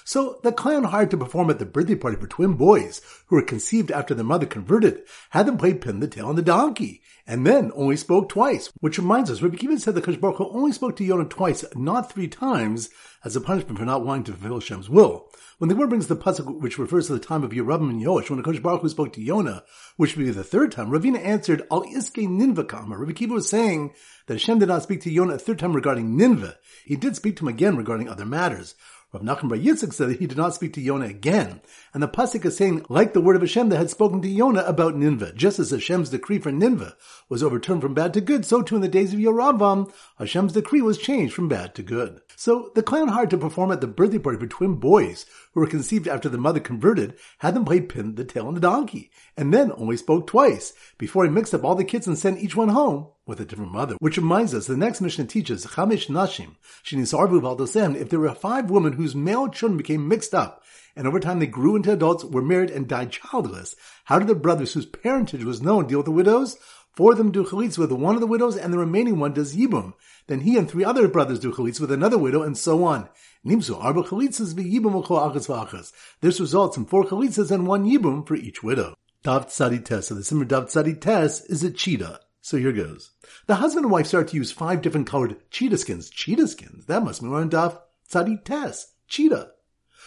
So 0.05 0.41
the 0.43 0.53
clown 0.53 0.85
hired 0.85 1.11
to 1.11 1.17
perform 1.17 1.51
at 1.51 1.59
the 1.59 1.67
birthday 1.67 1.95
party 1.95 2.17
for 2.17 2.27
twin 2.27 2.55
boys 2.55 3.01
who 3.27 3.37
were 3.37 3.43
conceived 3.43 3.91
after 3.91 4.15
their 4.15 4.25
mother 4.25 4.47
converted 4.47 5.03
had 5.31 5.47
them 5.47 5.59
play 5.59 5.75
pin 5.75 6.01
the 6.01 6.09
tail 6.09 6.27
on 6.27 6.37
the 6.37 6.43
donkey, 6.43 7.03
and 7.27 7.47
then 7.47 7.71
only 7.75 7.97
spoke 7.97 8.29
twice. 8.29 8.71
Which 8.81 8.99
reminds 8.99 9.31
us, 9.31 9.43
Rabbi 9.43 9.57
Akiva 9.57 9.79
said 9.79 9.95
that 9.95 10.05
Kosh 10.05 10.17
Baruch 10.17 10.41
only 10.41 10.73
spoke 10.73 10.97
to 10.97 11.05
Yonah 11.05 11.27
twice, 11.27 11.65
not 11.77 12.11
three 12.11 12.29
times, 12.29 12.89
as 13.25 13.37
a 13.37 13.41
punishment 13.41 13.79
for 13.79 13.85
not 13.85 14.05
wanting 14.05 14.25
to 14.25 14.33
fulfill 14.33 14.61
Hashem's 14.61 14.89
will. 14.89 15.29
When 15.59 15.69
the 15.69 15.75
word 15.75 15.89
brings 15.89 16.07
the 16.07 16.17
pasuk 16.17 16.61
which 16.61 16.79
refers 16.79 17.09
to 17.09 17.13
the 17.15 17.19
time 17.19 17.43
of 17.43 17.51
Yeravam 17.51 17.91
and 17.91 18.01
Yoash, 18.01 18.31
when 18.31 18.43
Kosh 18.43 18.61
Baruch 18.61 18.83
Hu 18.83 18.89
spoke 18.89 19.13
to 19.15 19.21
Yonah, 19.21 19.65
which 19.97 20.17
would 20.17 20.25
be 20.25 20.31
the 20.31 20.45
third 20.45 20.73
time, 20.73 20.91
Ravina 20.91 21.23
answered, 21.23 21.67
Al 21.71 21.83
iske 21.83 22.27
Ninva 22.27 22.67
kama. 22.67 22.97
Rabbi 22.97 23.13
Akiva 23.13 23.31
was 23.31 23.49
saying 23.49 23.93
that 24.27 24.35
Hashem 24.35 24.61
did 24.61 24.69
not 24.69 24.85
speak 24.85 25.01
to 25.03 25.11
Yonah 25.11 25.35
a 25.35 25.39
third 25.39 25.59
time 25.59 25.75
regarding 25.75 26.17
Ninva. 26.17 26.55
He 26.85 26.97
did 26.97 27.17
speak 27.17 27.37
to 27.37 27.45
him 27.45 27.49
again 27.49 27.77
regarding 27.77 28.09
other 28.09 28.25
matters. 28.25 28.75
Rav 29.11 29.23
Nachman 29.23 29.49
Bar 29.49 29.59
Yitzchak 29.59 29.95
said 29.95 30.11
that 30.11 30.19
he 30.19 30.27
did 30.27 30.37
not 30.37 30.55
speak 30.55 30.75
to 30.75 30.83
Yonah 30.83 31.07
again. 31.07 31.63
And 31.95 32.03
the 32.03 32.09
pasuk 32.09 32.45
is 32.45 32.59
saying, 32.59 32.85
like 32.91 33.15
the 33.15 33.23
word 33.23 33.37
of 33.37 33.43
Hashem 33.43 33.71
that 33.71 33.79
had 33.79 33.89
spoken 33.89 34.21
to 34.21 34.29
Yonah 34.29 34.65
about 34.65 34.97
Nineveh, 34.97 35.33
just 35.33 35.59
as 35.59 35.71
Hashem's 35.71 36.11
decree 36.11 36.39
for 36.39 36.53
Nineveh 36.53 36.95
was 37.27 37.43
overturned 37.43 37.81
from 37.81 37.95
bad 37.95 38.13
to 38.13 38.21
good, 38.21 38.45
so 38.45 38.61
too 38.61 38.77
in 38.77 38.83
the 38.83 38.89
days 38.89 39.15
of 39.15 39.19
Yeravam, 39.19 39.91
Hashem's 40.19 40.53
decree 40.53 40.83
was 40.83 40.99
changed 40.99 41.33
from 41.33 41.49
bad 41.49 41.75
to 41.77 41.83
good. 41.83 42.21
So 42.37 42.71
the 42.75 42.83
clown 42.83 43.09
hired 43.09 43.31
to 43.31 43.39
perform 43.39 43.73
at 43.73 43.81
the 43.81 43.87
birthday 43.87 44.19
party 44.19 44.39
for 44.39 44.47
twin 44.47 44.75
boys 44.75 45.25
who 45.55 45.61
were 45.61 45.67
conceived 45.67 46.07
after 46.07 46.29
the 46.29 46.37
mother 46.37 46.61
converted 46.61 47.17
had 47.39 47.55
them 47.55 47.65
play 47.65 47.81
pin 47.81 48.17
the 48.17 48.27
tail 48.27 48.47
on 48.47 48.53
the 48.53 48.61
donkey, 48.61 49.11
and 49.39 49.55
then 49.55 49.73
only 49.79 49.97
spoke 49.97 50.27
twice 50.27 50.75
before 50.99 51.25
he 51.25 51.31
mixed 51.31 51.55
up 51.55 51.65
all 51.65 51.75
the 51.75 51.83
kids 51.83 52.07
and 52.07 52.19
sent 52.19 52.41
each 52.41 52.55
one 52.55 52.69
home 52.69 53.07
with 53.29 53.41
a 53.41 53.45
different 53.45 53.71
mother. 53.71 53.95
Which 54.01 54.17
reminds 54.17 54.55
us, 54.55 54.67
the 54.67 54.77
next 54.77 55.01
Mishnah 55.01 55.27
teaches, 55.27 55.67
Chamish 55.67 56.09
Nashim, 56.09 56.57
Shinisarvu 56.83 57.41
Valdosem, 57.41 57.95
if 57.95 58.09
there 58.09 58.19
were 58.19 58.35
five 58.35 58.71
women 58.71 58.95
whose 58.95 59.15
male 59.15 59.49
children 59.49 59.77
became 59.77 60.09
mixed 60.09 60.35
up, 60.35 60.65
and 60.97 61.07
over 61.07 61.21
time 61.21 61.39
they 61.39 61.47
grew 61.47 61.77
into 61.77 61.93
adults, 61.93 62.25
were 62.25 62.43
married, 62.43 62.71
and 62.71 62.89
died 62.89 63.13
childless, 63.13 63.77
how 64.07 64.19
did 64.19 64.27
the 64.27 64.35
brothers 64.35 64.73
whose 64.73 64.87
parentage 64.87 65.45
was 65.45 65.63
known 65.63 65.87
deal 65.87 65.99
with 65.99 66.07
the 66.07 66.11
widows? 66.11 66.57
Four 66.93 67.13
of 67.13 67.19
them 67.19 67.31
do 67.31 67.45
chalitz 67.45 67.79
with 67.79 67.93
one 67.93 68.17
of 68.17 68.21
the 68.21 68.27
widows, 68.27 68.57
and 68.57 68.73
the 68.73 68.79
remaining 68.79 69.21
one 69.21 69.33
does 69.33 69.55
yibum. 69.55 69.93
Then 70.27 70.41
he 70.41 70.57
and 70.57 70.69
three 70.69 70.85
other 70.85 71.07
brothers 71.07 71.39
do 71.39 71.53
chalitz 71.53 71.79
with 71.79 71.93
another 71.93 72.19
widow, 72.19 72.43
and 72.43 72.59
so 72.59 72.83
on. 72.83 73.09
Nimsu 73.47 73.79
arba 73.79 74.03
chalitzas 74.03 74.55
v'yibum 74.55 75.93
This 76.21 76.41
results 76.41 76.77
in 76.77 76.87
four 76.87 77.05
chalitzas 77.05 77.53
and 77.53 77.69
one 77.69 77.85
yibum 77.85 78.27
for 78.27 78.35
each 78.35 78.65
widow. 78.65 78.97
Dav 79.23 79.47
Tzadi 79.47 79.85
Tes. 79.85 80.09
So 80.09 80.15
the 80.15 80.25
Simmer 80.25 80.45
Dav 80.45 80.67
Tzadi 80.67 81.01
Tes 81.01 81.43
is 81.43 81.63
a 81.63 81.71
cheetah. 81.71 82.21
So 82.49 82.57
here 82.57 82.73
goes. 82.73 83.11
The 83.47 83.57
husband 83.57 83.85
and 83.85 83.93
wife 83.93 84.07
start 84.07 84.29
to 84.29 84.37
use 84.37 84.51
five 84.51 84.81
different 84.81 85.07
colored 85.07 85.37
cheetah 85.51 85.77
skins. 85.77 86.09
Cheetah 86.09 86.49
skins? 86.49 86.87
That 86.87 87.05
must 87.05 87.21
be 87.21 87.29
on 87.29 87.51
Dav 87.51 87.79
Tzadi 88.11 88.43
Tes. 88.43 88.95
Cheetah. 89.07 89.51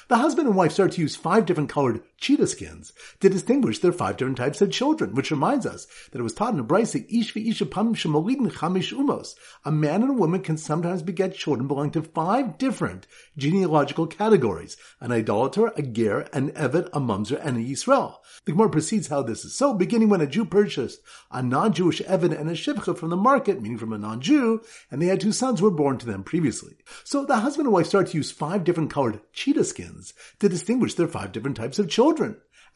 The 0.07 0.17
husband 0.17 0.47
and 0.47 0.57
wife 0.57 0.71
start 0.71 0.93
to 0.93 1.01
use 1.01 1.15
five 1.15 1.45
different 1.45 1.69
colored 1.69 2.01
cheetah 2.21 2.47
skins 2.47 2.93
to 3.19 3.29
distinguish 3.29 3.79
their 3.79 3.91
five 3.91 4.15
different 4.15 4.37
types 4.37 4.61
of 4.61 4.71
children, 4.71 5.15
which 5.15 5.31
reminds 5.31 5.65
us 5.65 5.87
that 6.11 6.19
it 6.19 6.23
was 6.23 6.33
taught 6.33 6.51
in 6.51 6.57
the 6.57 6.63
Brisa, 6.63 7.03
Ish 7.09 7.33
v'isha 7.33 7.69
pam 7.69 7.95
shemolidin 7.95 8.51
chamish 8.51 8.93
umos. 8.93 9.35
A 9.65 9.71
man 9.71 10.03
and 10.03 10.11
a 10.11 10.13
woman 10.13 10.41
can 10.41 10.55
sometimes 10.55 11.01
beget 11.01 11.35
children 11.35 11.67
belonging 11.67 11.91
to 11.91 12.03
five 12.03 12.57
different 12.57 13.07
genealogical 13.37 14.07
categories, 14.07 14.77
an 14.99 15.11
idolater, 15.11 15.73
a 15.75 15.81
ger, 15.81 16.27
an 16.31 16.51
eved, 16.51 16.87
a 16.93 16.99
mumzer, 16.99 17.43
and 17.43 17.57
a 17.57 17.59
Yisrael. 17.59 18.17
The 18.45 18.51
Gemara 18.51 18.69
proceeds 18.69 19.07
how 19.07 19.23
this 19.23 19.43
is 19.43 19.55
so, 19.55 19.73
beginning 19.73 20.09
when 20.09 20.21
a 20.21 20.27
Jew 20.27 20.45
purchased 20.45 21.01
a 21.31 21.41
non-Jewish 21.41 22.01
eved 22.03 22.39
and 22.39 22.49
a 22.49 22.53
shivcha 22.53 22.95
from 22.95 23.09
the 23.09 23.17
market, 23.17 23.61
meaning 23.61 23.79
from 23.79 23.93
a 23.93 23.97
non-Jew, 23.97 24.61
and 24.91 25.01
they 25.01 25.07
had 25.07 25.19
two 25.19 25.31
sons 25.31 25.59
who 25.59 25.65
were 25.65 25.71
born 25.71 25.97
to 25.97 26.05
them 26.05 26.23
previously. 26.23 26.75
So 27.03 27.25
the 27.25 27.37
husband 27.37 27.65
and 27.65 27.73
wife 27.73 27.87
start 27.87 28.07
to 28.07 28.17
use 28.17 28.31
five 28.31 28.63
different 28.63 28.91
colored 28.91 29.19
cheetah 29.33 29.63
skins 29.63 30.13
to 30.39 30.47
distinguish 30.47 30.93
their 30.93 31.07
five 31.07 31.31
different 31.31 31.57
types 31.57 31.79
of 31.79 31.89
children. 31.89 32.10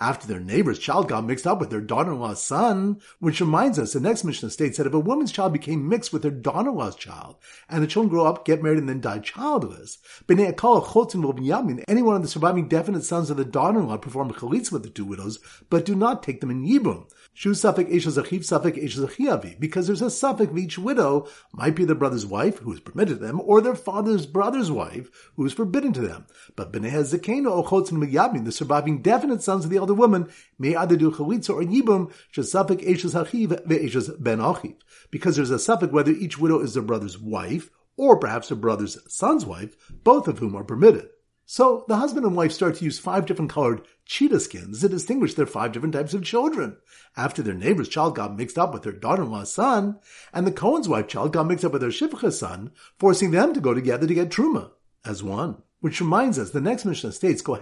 After 0.02 0.28
their 0.28 0.42
neighbor's 0.42 0.78
child 0.78 1.08
got 1.08 1.24
mixed 1.24 1.48
up 1.48 1.62
with 1.62 1.70
their 1.70 1.80
daughter-in-law's 1.80 2.44
son, 2.44 3.00
which 3.20 3.40
reminds 3.40 3.80
us, 3.80 3.94
the 3.94 4.02
next 4.02 4.26
Mishnah 4.26 4.50
states 4.50 4.78
that 4.78 4.88
if 4.88 4.94
a 4.94 5.00
woman's 5.00 5.32
child 5.32 5.54
became 5.54 5.88
mixed 5.88 6.12
with 6.12 6.26
her 6.26 6.32
daughter-in-law's 6.32 6.98
child, 6.98 7.38
and 7.70 7.82
the 7.82 7.88
children 7.88 8.10
grow 8.10 8.26
up, 8.26 8.44
get 8.44 8.62
married, 8.62 8.80
and 8.80 8.90
then 8.90 9.00
die 9.00 9.20
childless, 9.20 9.98
any 10.28 10.44
one 12.02 12.16
of 12.18 12.22
the 12.22 12.28
surviving 12.28 12.68
definite 12.68 13.06
sons 13.06 13.30
of 13.30 13.38
the 13.38 13.46
daughter-in-law 13.46 13.96
perform 13.96 14.30
a 14.32 14.34
chalitz 14.34 14.70
with 14.70 14.84
the 14.84 14.90
two 14.90 15.06
widows, 15.06 15.40
but 15.70 15.86
do 15.86 15.96
not 15.96 16.22
take 16.22 16.42
them 16.42 16.52
in 16.52 16.66
yibum. 16.66 17.10
Shu 17.34 17.52
safek 17.52 17.90
eshazachiv 17.90 18.42
safek 18.42 18.82
eshazachiavi, 18.82 19.58
because 19.60 19.88
there's 19.88 20.02
a 20.02 20.08
safek 20.08 20.52
of 20.52 20.58
each 20.58 20.78
widow 20.78 21.26
might 21.54 21.76
be 21.76 21.86
the 21.86 21.96
brother's 21.96 22.26
wife, 22.26 22.58
who 22.60 22.74
is 22.74 22.82
permitted 22.82 23.20
to 23.20 23.26
them, 23.26 23.40
or 23.40 23.62
their 23.62 23.76
father's 23.76 24.26
brother's 24.26 24.72
wife, 24.72 25.32
who 25.38 25.46
is 25.46 25.54
forbidden 25.54 25.94
to 25.94 26.02
them. 26.02 26.26
But 26.58 26.74
b'nei 26.74 26.92
zakeno 26.92 27.52
or 27.56 27.64
chotzin 27.64 28.44
the 28.44 28.52
surviving 28.52 29.02
definite 29.02 29.25
sons 29.40 29.66
of 29.66 29.72
the 29.72 29.78
elder 29.78 29.94
woman, 29.94 30.30
may 30.58 30.76
either 30.76 30.96
do 30.96 31.12
chalitza 31.12 31.50
or 31.52 31.62
yibum, 31.62 32.12
shesafik 32.34 32.86
eshazachiv 32.86 33.66
ve'eshaz 33.68 34.22
ben 34.22 34.40
achiv, 34.40 34.76
because 35.12 35.36
there's 35.36 35.52
a 35.52 35.56
safek 35.56 35.92
whether 35.92 36.12
each 36.12 36.38
widow 36.38 36.60
is 36.60 36.74
their 36.74 36.84
brother's 36.84 37.20
wife, 37.20 37.70
or 37.98 38.18
perhaps 38.18 38.50
their 38.50 38.58
brother's 38.58 38.98
son's 39.14 39.46
wife, 39.46 39.76
both 40.04 40.28
of 40.28 40.40
whom 40.40 40.56
are 40.56 40.64
permitted. 40.64 41.10
So 41.48 41.86
the 41.88 41.98
husband 41.98 42.26
and 42.26 42.36
wife 42.36 42.52
start 42.52 42.76
to 42.76 42.86
use 42.86 42.98
five 42.98 43.28
different 43.28 43.52
colored 43.52 43.82
cheetah 44.06 44.40
skins 44.40 44.82
to 44.82 44.90
distinguish 44.90 45.36
their 45.36 45.46
five 45.46 45.72
different 45.72 45.94
types 45.94 46.16
of 46.16 46.24
children. 46.24 46.78
After 47.16 47.44
their 47.44 47.54
neighbor's 47.54 47.88
child 47.88 48.16
got 48.16 48.36
mixed 48.36 48.58
up 48.58 48.74
with 48.74 48.82
their 48.82 48.92
daughter-in-law's 48.92 49.54
son, 49.54 50.00
and 50.34 50.48
the 50.48 50.52
Cohen's 50.52 50.90
wife 50.90 51.08
child 51.08 51.34
got 51.34 51.46
mixed 51.46 51.64
up 51.64 51.72
with 51.72 51.82
their 51.82 51.92
Shivcha's 51.92 52.40
son, 52.40 52.72
forcing 52.98 53.30
them 53.30 53.54
to 53.54 53.62
go 53.62 53.76
together 53.76 54.08
to 54.08 54.14
get 54.14 54.30
truma 54.30 54.72
as 55.06 55.22
one. 55.22 55.62
Which 55.86 56.02
reminds 56.02 56.40
us, 56.40 56.50
the 56.50 56.62
next 56.62 56.84
Mishnah 56.84 57.12
states, 57.12 57.44
the 57.44 57.58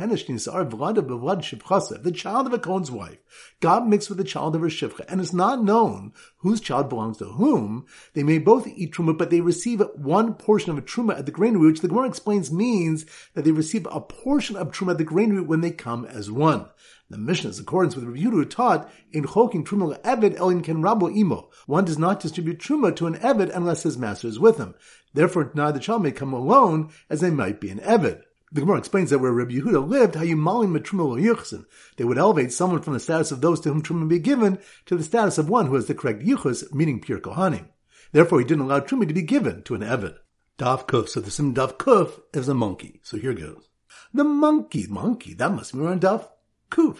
child 2.16 2.48
of 2.48 2.54
a 2.54 2.58
Kohen's 2.58 2.90
wife 2.90 3.18
got 3.60 3.86
mixed 3.86 4.08
with 4.08 4.18
the 4.18 4.24
child 4.24 4.56
of 4.56 4.62
her 4.62 4.70
Shivcha, 4.70 5.04
and 5.10 5.20
it's 5.20 5.34
not 5.34 5.62
known 5.62 6.14
whose 6.38 6.62
child 6.62 6.88
belongs 6.88 7.18
to 7.18 7.26
whom. 7.26 7.86
They 8.14 8.24
may 8.24 8.38
both 8.38 8.66
eat 8.66 8.94
Truma, 8.94 9.18
but 9.18 9.30
they 9.30 9.42
receive 9.42 9.82
one 9.96 10.36
portion 10.36 10.72
of 10.72 10.78
a 10.78 10.82
Truma 10.82 11.20
at 11.20 11.26
the 11.26 11.34
granary, 11.34 11.68
which 11.68 11.82
the 11.82 11.90
Gemara 11.90 12.08
explains 12.08 12.50
means 12.50 13.06
that 13.34 13.44
they 13.44 13.52
receive 13.52 13.86
a 13.92 14.00
portion 14.00 14.56
of 14.56 14.72
Truma 14.72 14.92
at 14.92 15.00
the 15.00 15.04
granary 15.04 15.42
when 15.42 15.60
they 15.60 15.72
come 15.72 16.06
as 16.06 16.32
one. 16.32 16.70
The 17.10 17.18
Mishnah 17.18 17.50
is 17.52 17.60
accordance 17.60 17.96
with 17.96 18.06
Rabbi 18.06 18.46
taught 18.46 18.90
in 19.12 19.26
Chokin 19.26 19.66
Truma 19.66 20.02
Eved 20.02 20.36
Elin 20.38 20.62
Ken 20.64 20.78
Rabo 20.82 21.16
Imo. 21.16 21.50
One 21.68 21.86
does 21.86 22.00
not 22.00 22.22
distribute 22.22 22.58
Truma 22.58 22.96
to 22.96 23.06
an 23.06 23.16
Eved 23.16 23.54
unless 23.54 23.84
his 23.84 23.98
master 23.98 24.28
is 24.28 24.40
with 24.40 24.58
him. 24.58 24.74
Therefore, 25.14 25.52
neither 25.54 25.80
child 25.80 26.04
may 26.04 26.12
come 26.12 26.34
alone 26.34 26.92
as 27.10 27.22
they 27.22 27.30
might 27.30 27.62
be 27.62 27.70
an 27.70 27.80
Eved. 27.80 28.24
The 28.52 28.62
Gemara 28.62 28.78
explains 28.78 29.10
that 29.10 29.18
where 29.18 29.32
Rabbi 29.32 29.54
Yehuda 29.54 29.88
lived, 29.88 30.14
how 30.16 30.22
you 30.22 30.36
Hayumalim 30.36 30.78
Metruma 30.78 31.66
they 31.98 32.04
would 32.04 32.20
elevate 32.20 32.52
someone 32.52 32.84
from 32.84 32.94
the 32.94 33.00
status 33.00 33.32
of 33.32 33.42
those 33.42 33.60
to 33.62 33.70
whom 33.70 33.82
Truma 33.82 34.08
be 34.08 34.20
given 34.20 34.60
to 34.86 34.96
the 34.96 35.04
status 35.04 35.40
of 35.40 35.50
one 35.50 35.66
who 35.66 35.76
has 35.76 35.88
the 35.88 35.96
correct 35.96 36.22
Yichus, 36.22 36.72
meaning 36.72 37.00
pure 37.00 37.20
Kohanim. 37.20 37.70
Therefore, 38.12 38.40
he 38.40 38.46
didn't 38.46 38.66
allow 38.66 38.80
Truma 38.80 39.08
to 39.08 39.14
be 39.14 39.24
given 39.24 39.64
to 39.64 39.74
an 39.74 39.82
Eved. 39.82 40.18
Dav 40.60 40.86
Kuf, 40.86 41.10
so 41.10 41.20
the 41.20 41.32
sim 41.32 41.54
Dav 41.54 41.80
Kuf 41.80 42.22
is 42.32 42.48
a 42.48 42.54
monkey. 42.54 43.00
So 43.04 43.18
here 43.18 43.34
goes. 43.34 43.70
The 44.14 44.24
monkey, 44.24 44.86
monkey, 44.88 45.34
that 45.34 45.52
must 45.52 45.74
be 45.74 45.80
around 45.80 46.02
Dav 46.02 46.30
Kuf. 46.70 46.98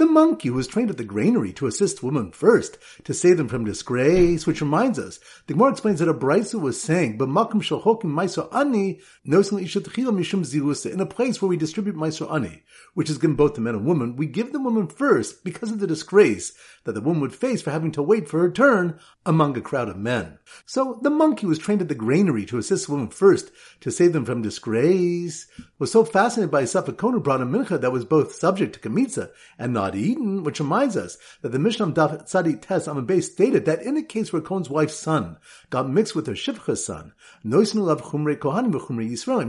The 0.00 0.06
monkey 0.06 0.48
was 0.48 0.66
trained 0.66 0.88
at 0.88 0.96
the 0.96 1.04
granary 1.04 1.52
to 1.52 1.66
assist 1.66 2.02
women 2.02 2.30
first, 2.32 2.78
to 3.04 3.12
save 3.12 3.36
them 3.36 3.48
from 3.48 3.66
disgrace, 3.66 4.46
which 4.46 4.62
reminds 4.62 4.98
us, 4.98 5.20
the 5.46 5.52
Gemara 5.52 5.72
explains 5.72 5.98
that 5.98 6.08
a 6.08 6.14
Brisa 6.14 6.58
was 6.58 6.80
saying, 6.80 7.18
"B'makom 7.18 7.60
shalchokim 7.60 8.04
maiso 8.04 8.48
ani, 8.50 9.02
mishum 9.26 10.90
In 10.90 11.00
a 11.00 11.04
place 11.04 11.42
where 11.42 11.50
we 11.50 11.58
distribute 11.58 11.96
maiso 11.96 12.32
ani, 12.32 12.62
which 12.94 13.10
is 13.10 13.18
given 13.18 13.36
both 13.36 13.52
to 13.54 13.60
men 13.60 13.74
and 13.74 13.84
women, 13.84 14.16
we 14.16 14.24
give 14.24 14.54
the 14.54 14.58
woman 14.58 14.86
first 14.86 15.44
because 15.44 15.70
of 15.70 15.80
the 15.80 15.86
disgrace 15.86 16.54
that 16.84 16.92
the 16.92 17.02
woman 17.02 17.20
would 17.20 17.34
face 17.34 17.60
for 17.60 17.70
having 17.70 17.92
to 17.92 18.02
wait 18.02 18.26
for 18.26 18.40
her 18.40 18.50
turn 18.50 18.98
among 19.26 19.54
a 19.54 19.60
crowd 19.60 19.90
of 19.90 19.98
men. 19.98 20.38
So 20.64 20.98
the 21.02 21.10
monkey 21.10 21.44
was 21.44 21.58
trained 21.58 21.82
at 21.82 21.88
the 21.88 21.94
granary 21.94 22.46
to 22.46 22.56
assist 22.56 22.88
women 22.88 23.08
first, 23.08 23.50
to 23.82 23.90
save 23.90 24.14
them 24.14 24.24
from 24.24 24.40
disgrace, 24.40 25.46
was 25.78 25.92
so 25.92 26.04
fascinated 26.04 26.50
by 26.50 26.62
a 26.62 26.64
Safakona 26.64 27.22
brought 27.22 27.42
a 27.42 27.46
mincha 27.46 27.78
that 27.78 27.92
was 27.92 28.06
both 28.06 28.34
subject 28.34 28.74
to 28.74 28.88
kamitza 28.88 29.30
and 29.58 29.74
not 29.74 29.89
eaten, 29.94 30.44
which 30.44 30.60
reminds 30.60 30.96
us 30.96 31.18
that 31.42 31.50
the 31.50 31.58
Mishnah 31.58 31.92
Daf 31.92 32.28
Tzadi 32.28 32.60
Tes 32.60 32.86
Amabay 32.86 33.22
stated 33.22 33.64
that 33.64 33.82
in 33.82 33.96
a 33.96 34.02
case 34.02 34.32
where 34.32 34.42
Cohen's 34.42 34.70
wife's 34.70 34.94
son 34.94 35.36
got 35.70 35.88
mixed 35.88 36.14
with 36.14 36.26
her 36.26 36.34
Shivcha's 36.34 36.84
son, 36.84 37.12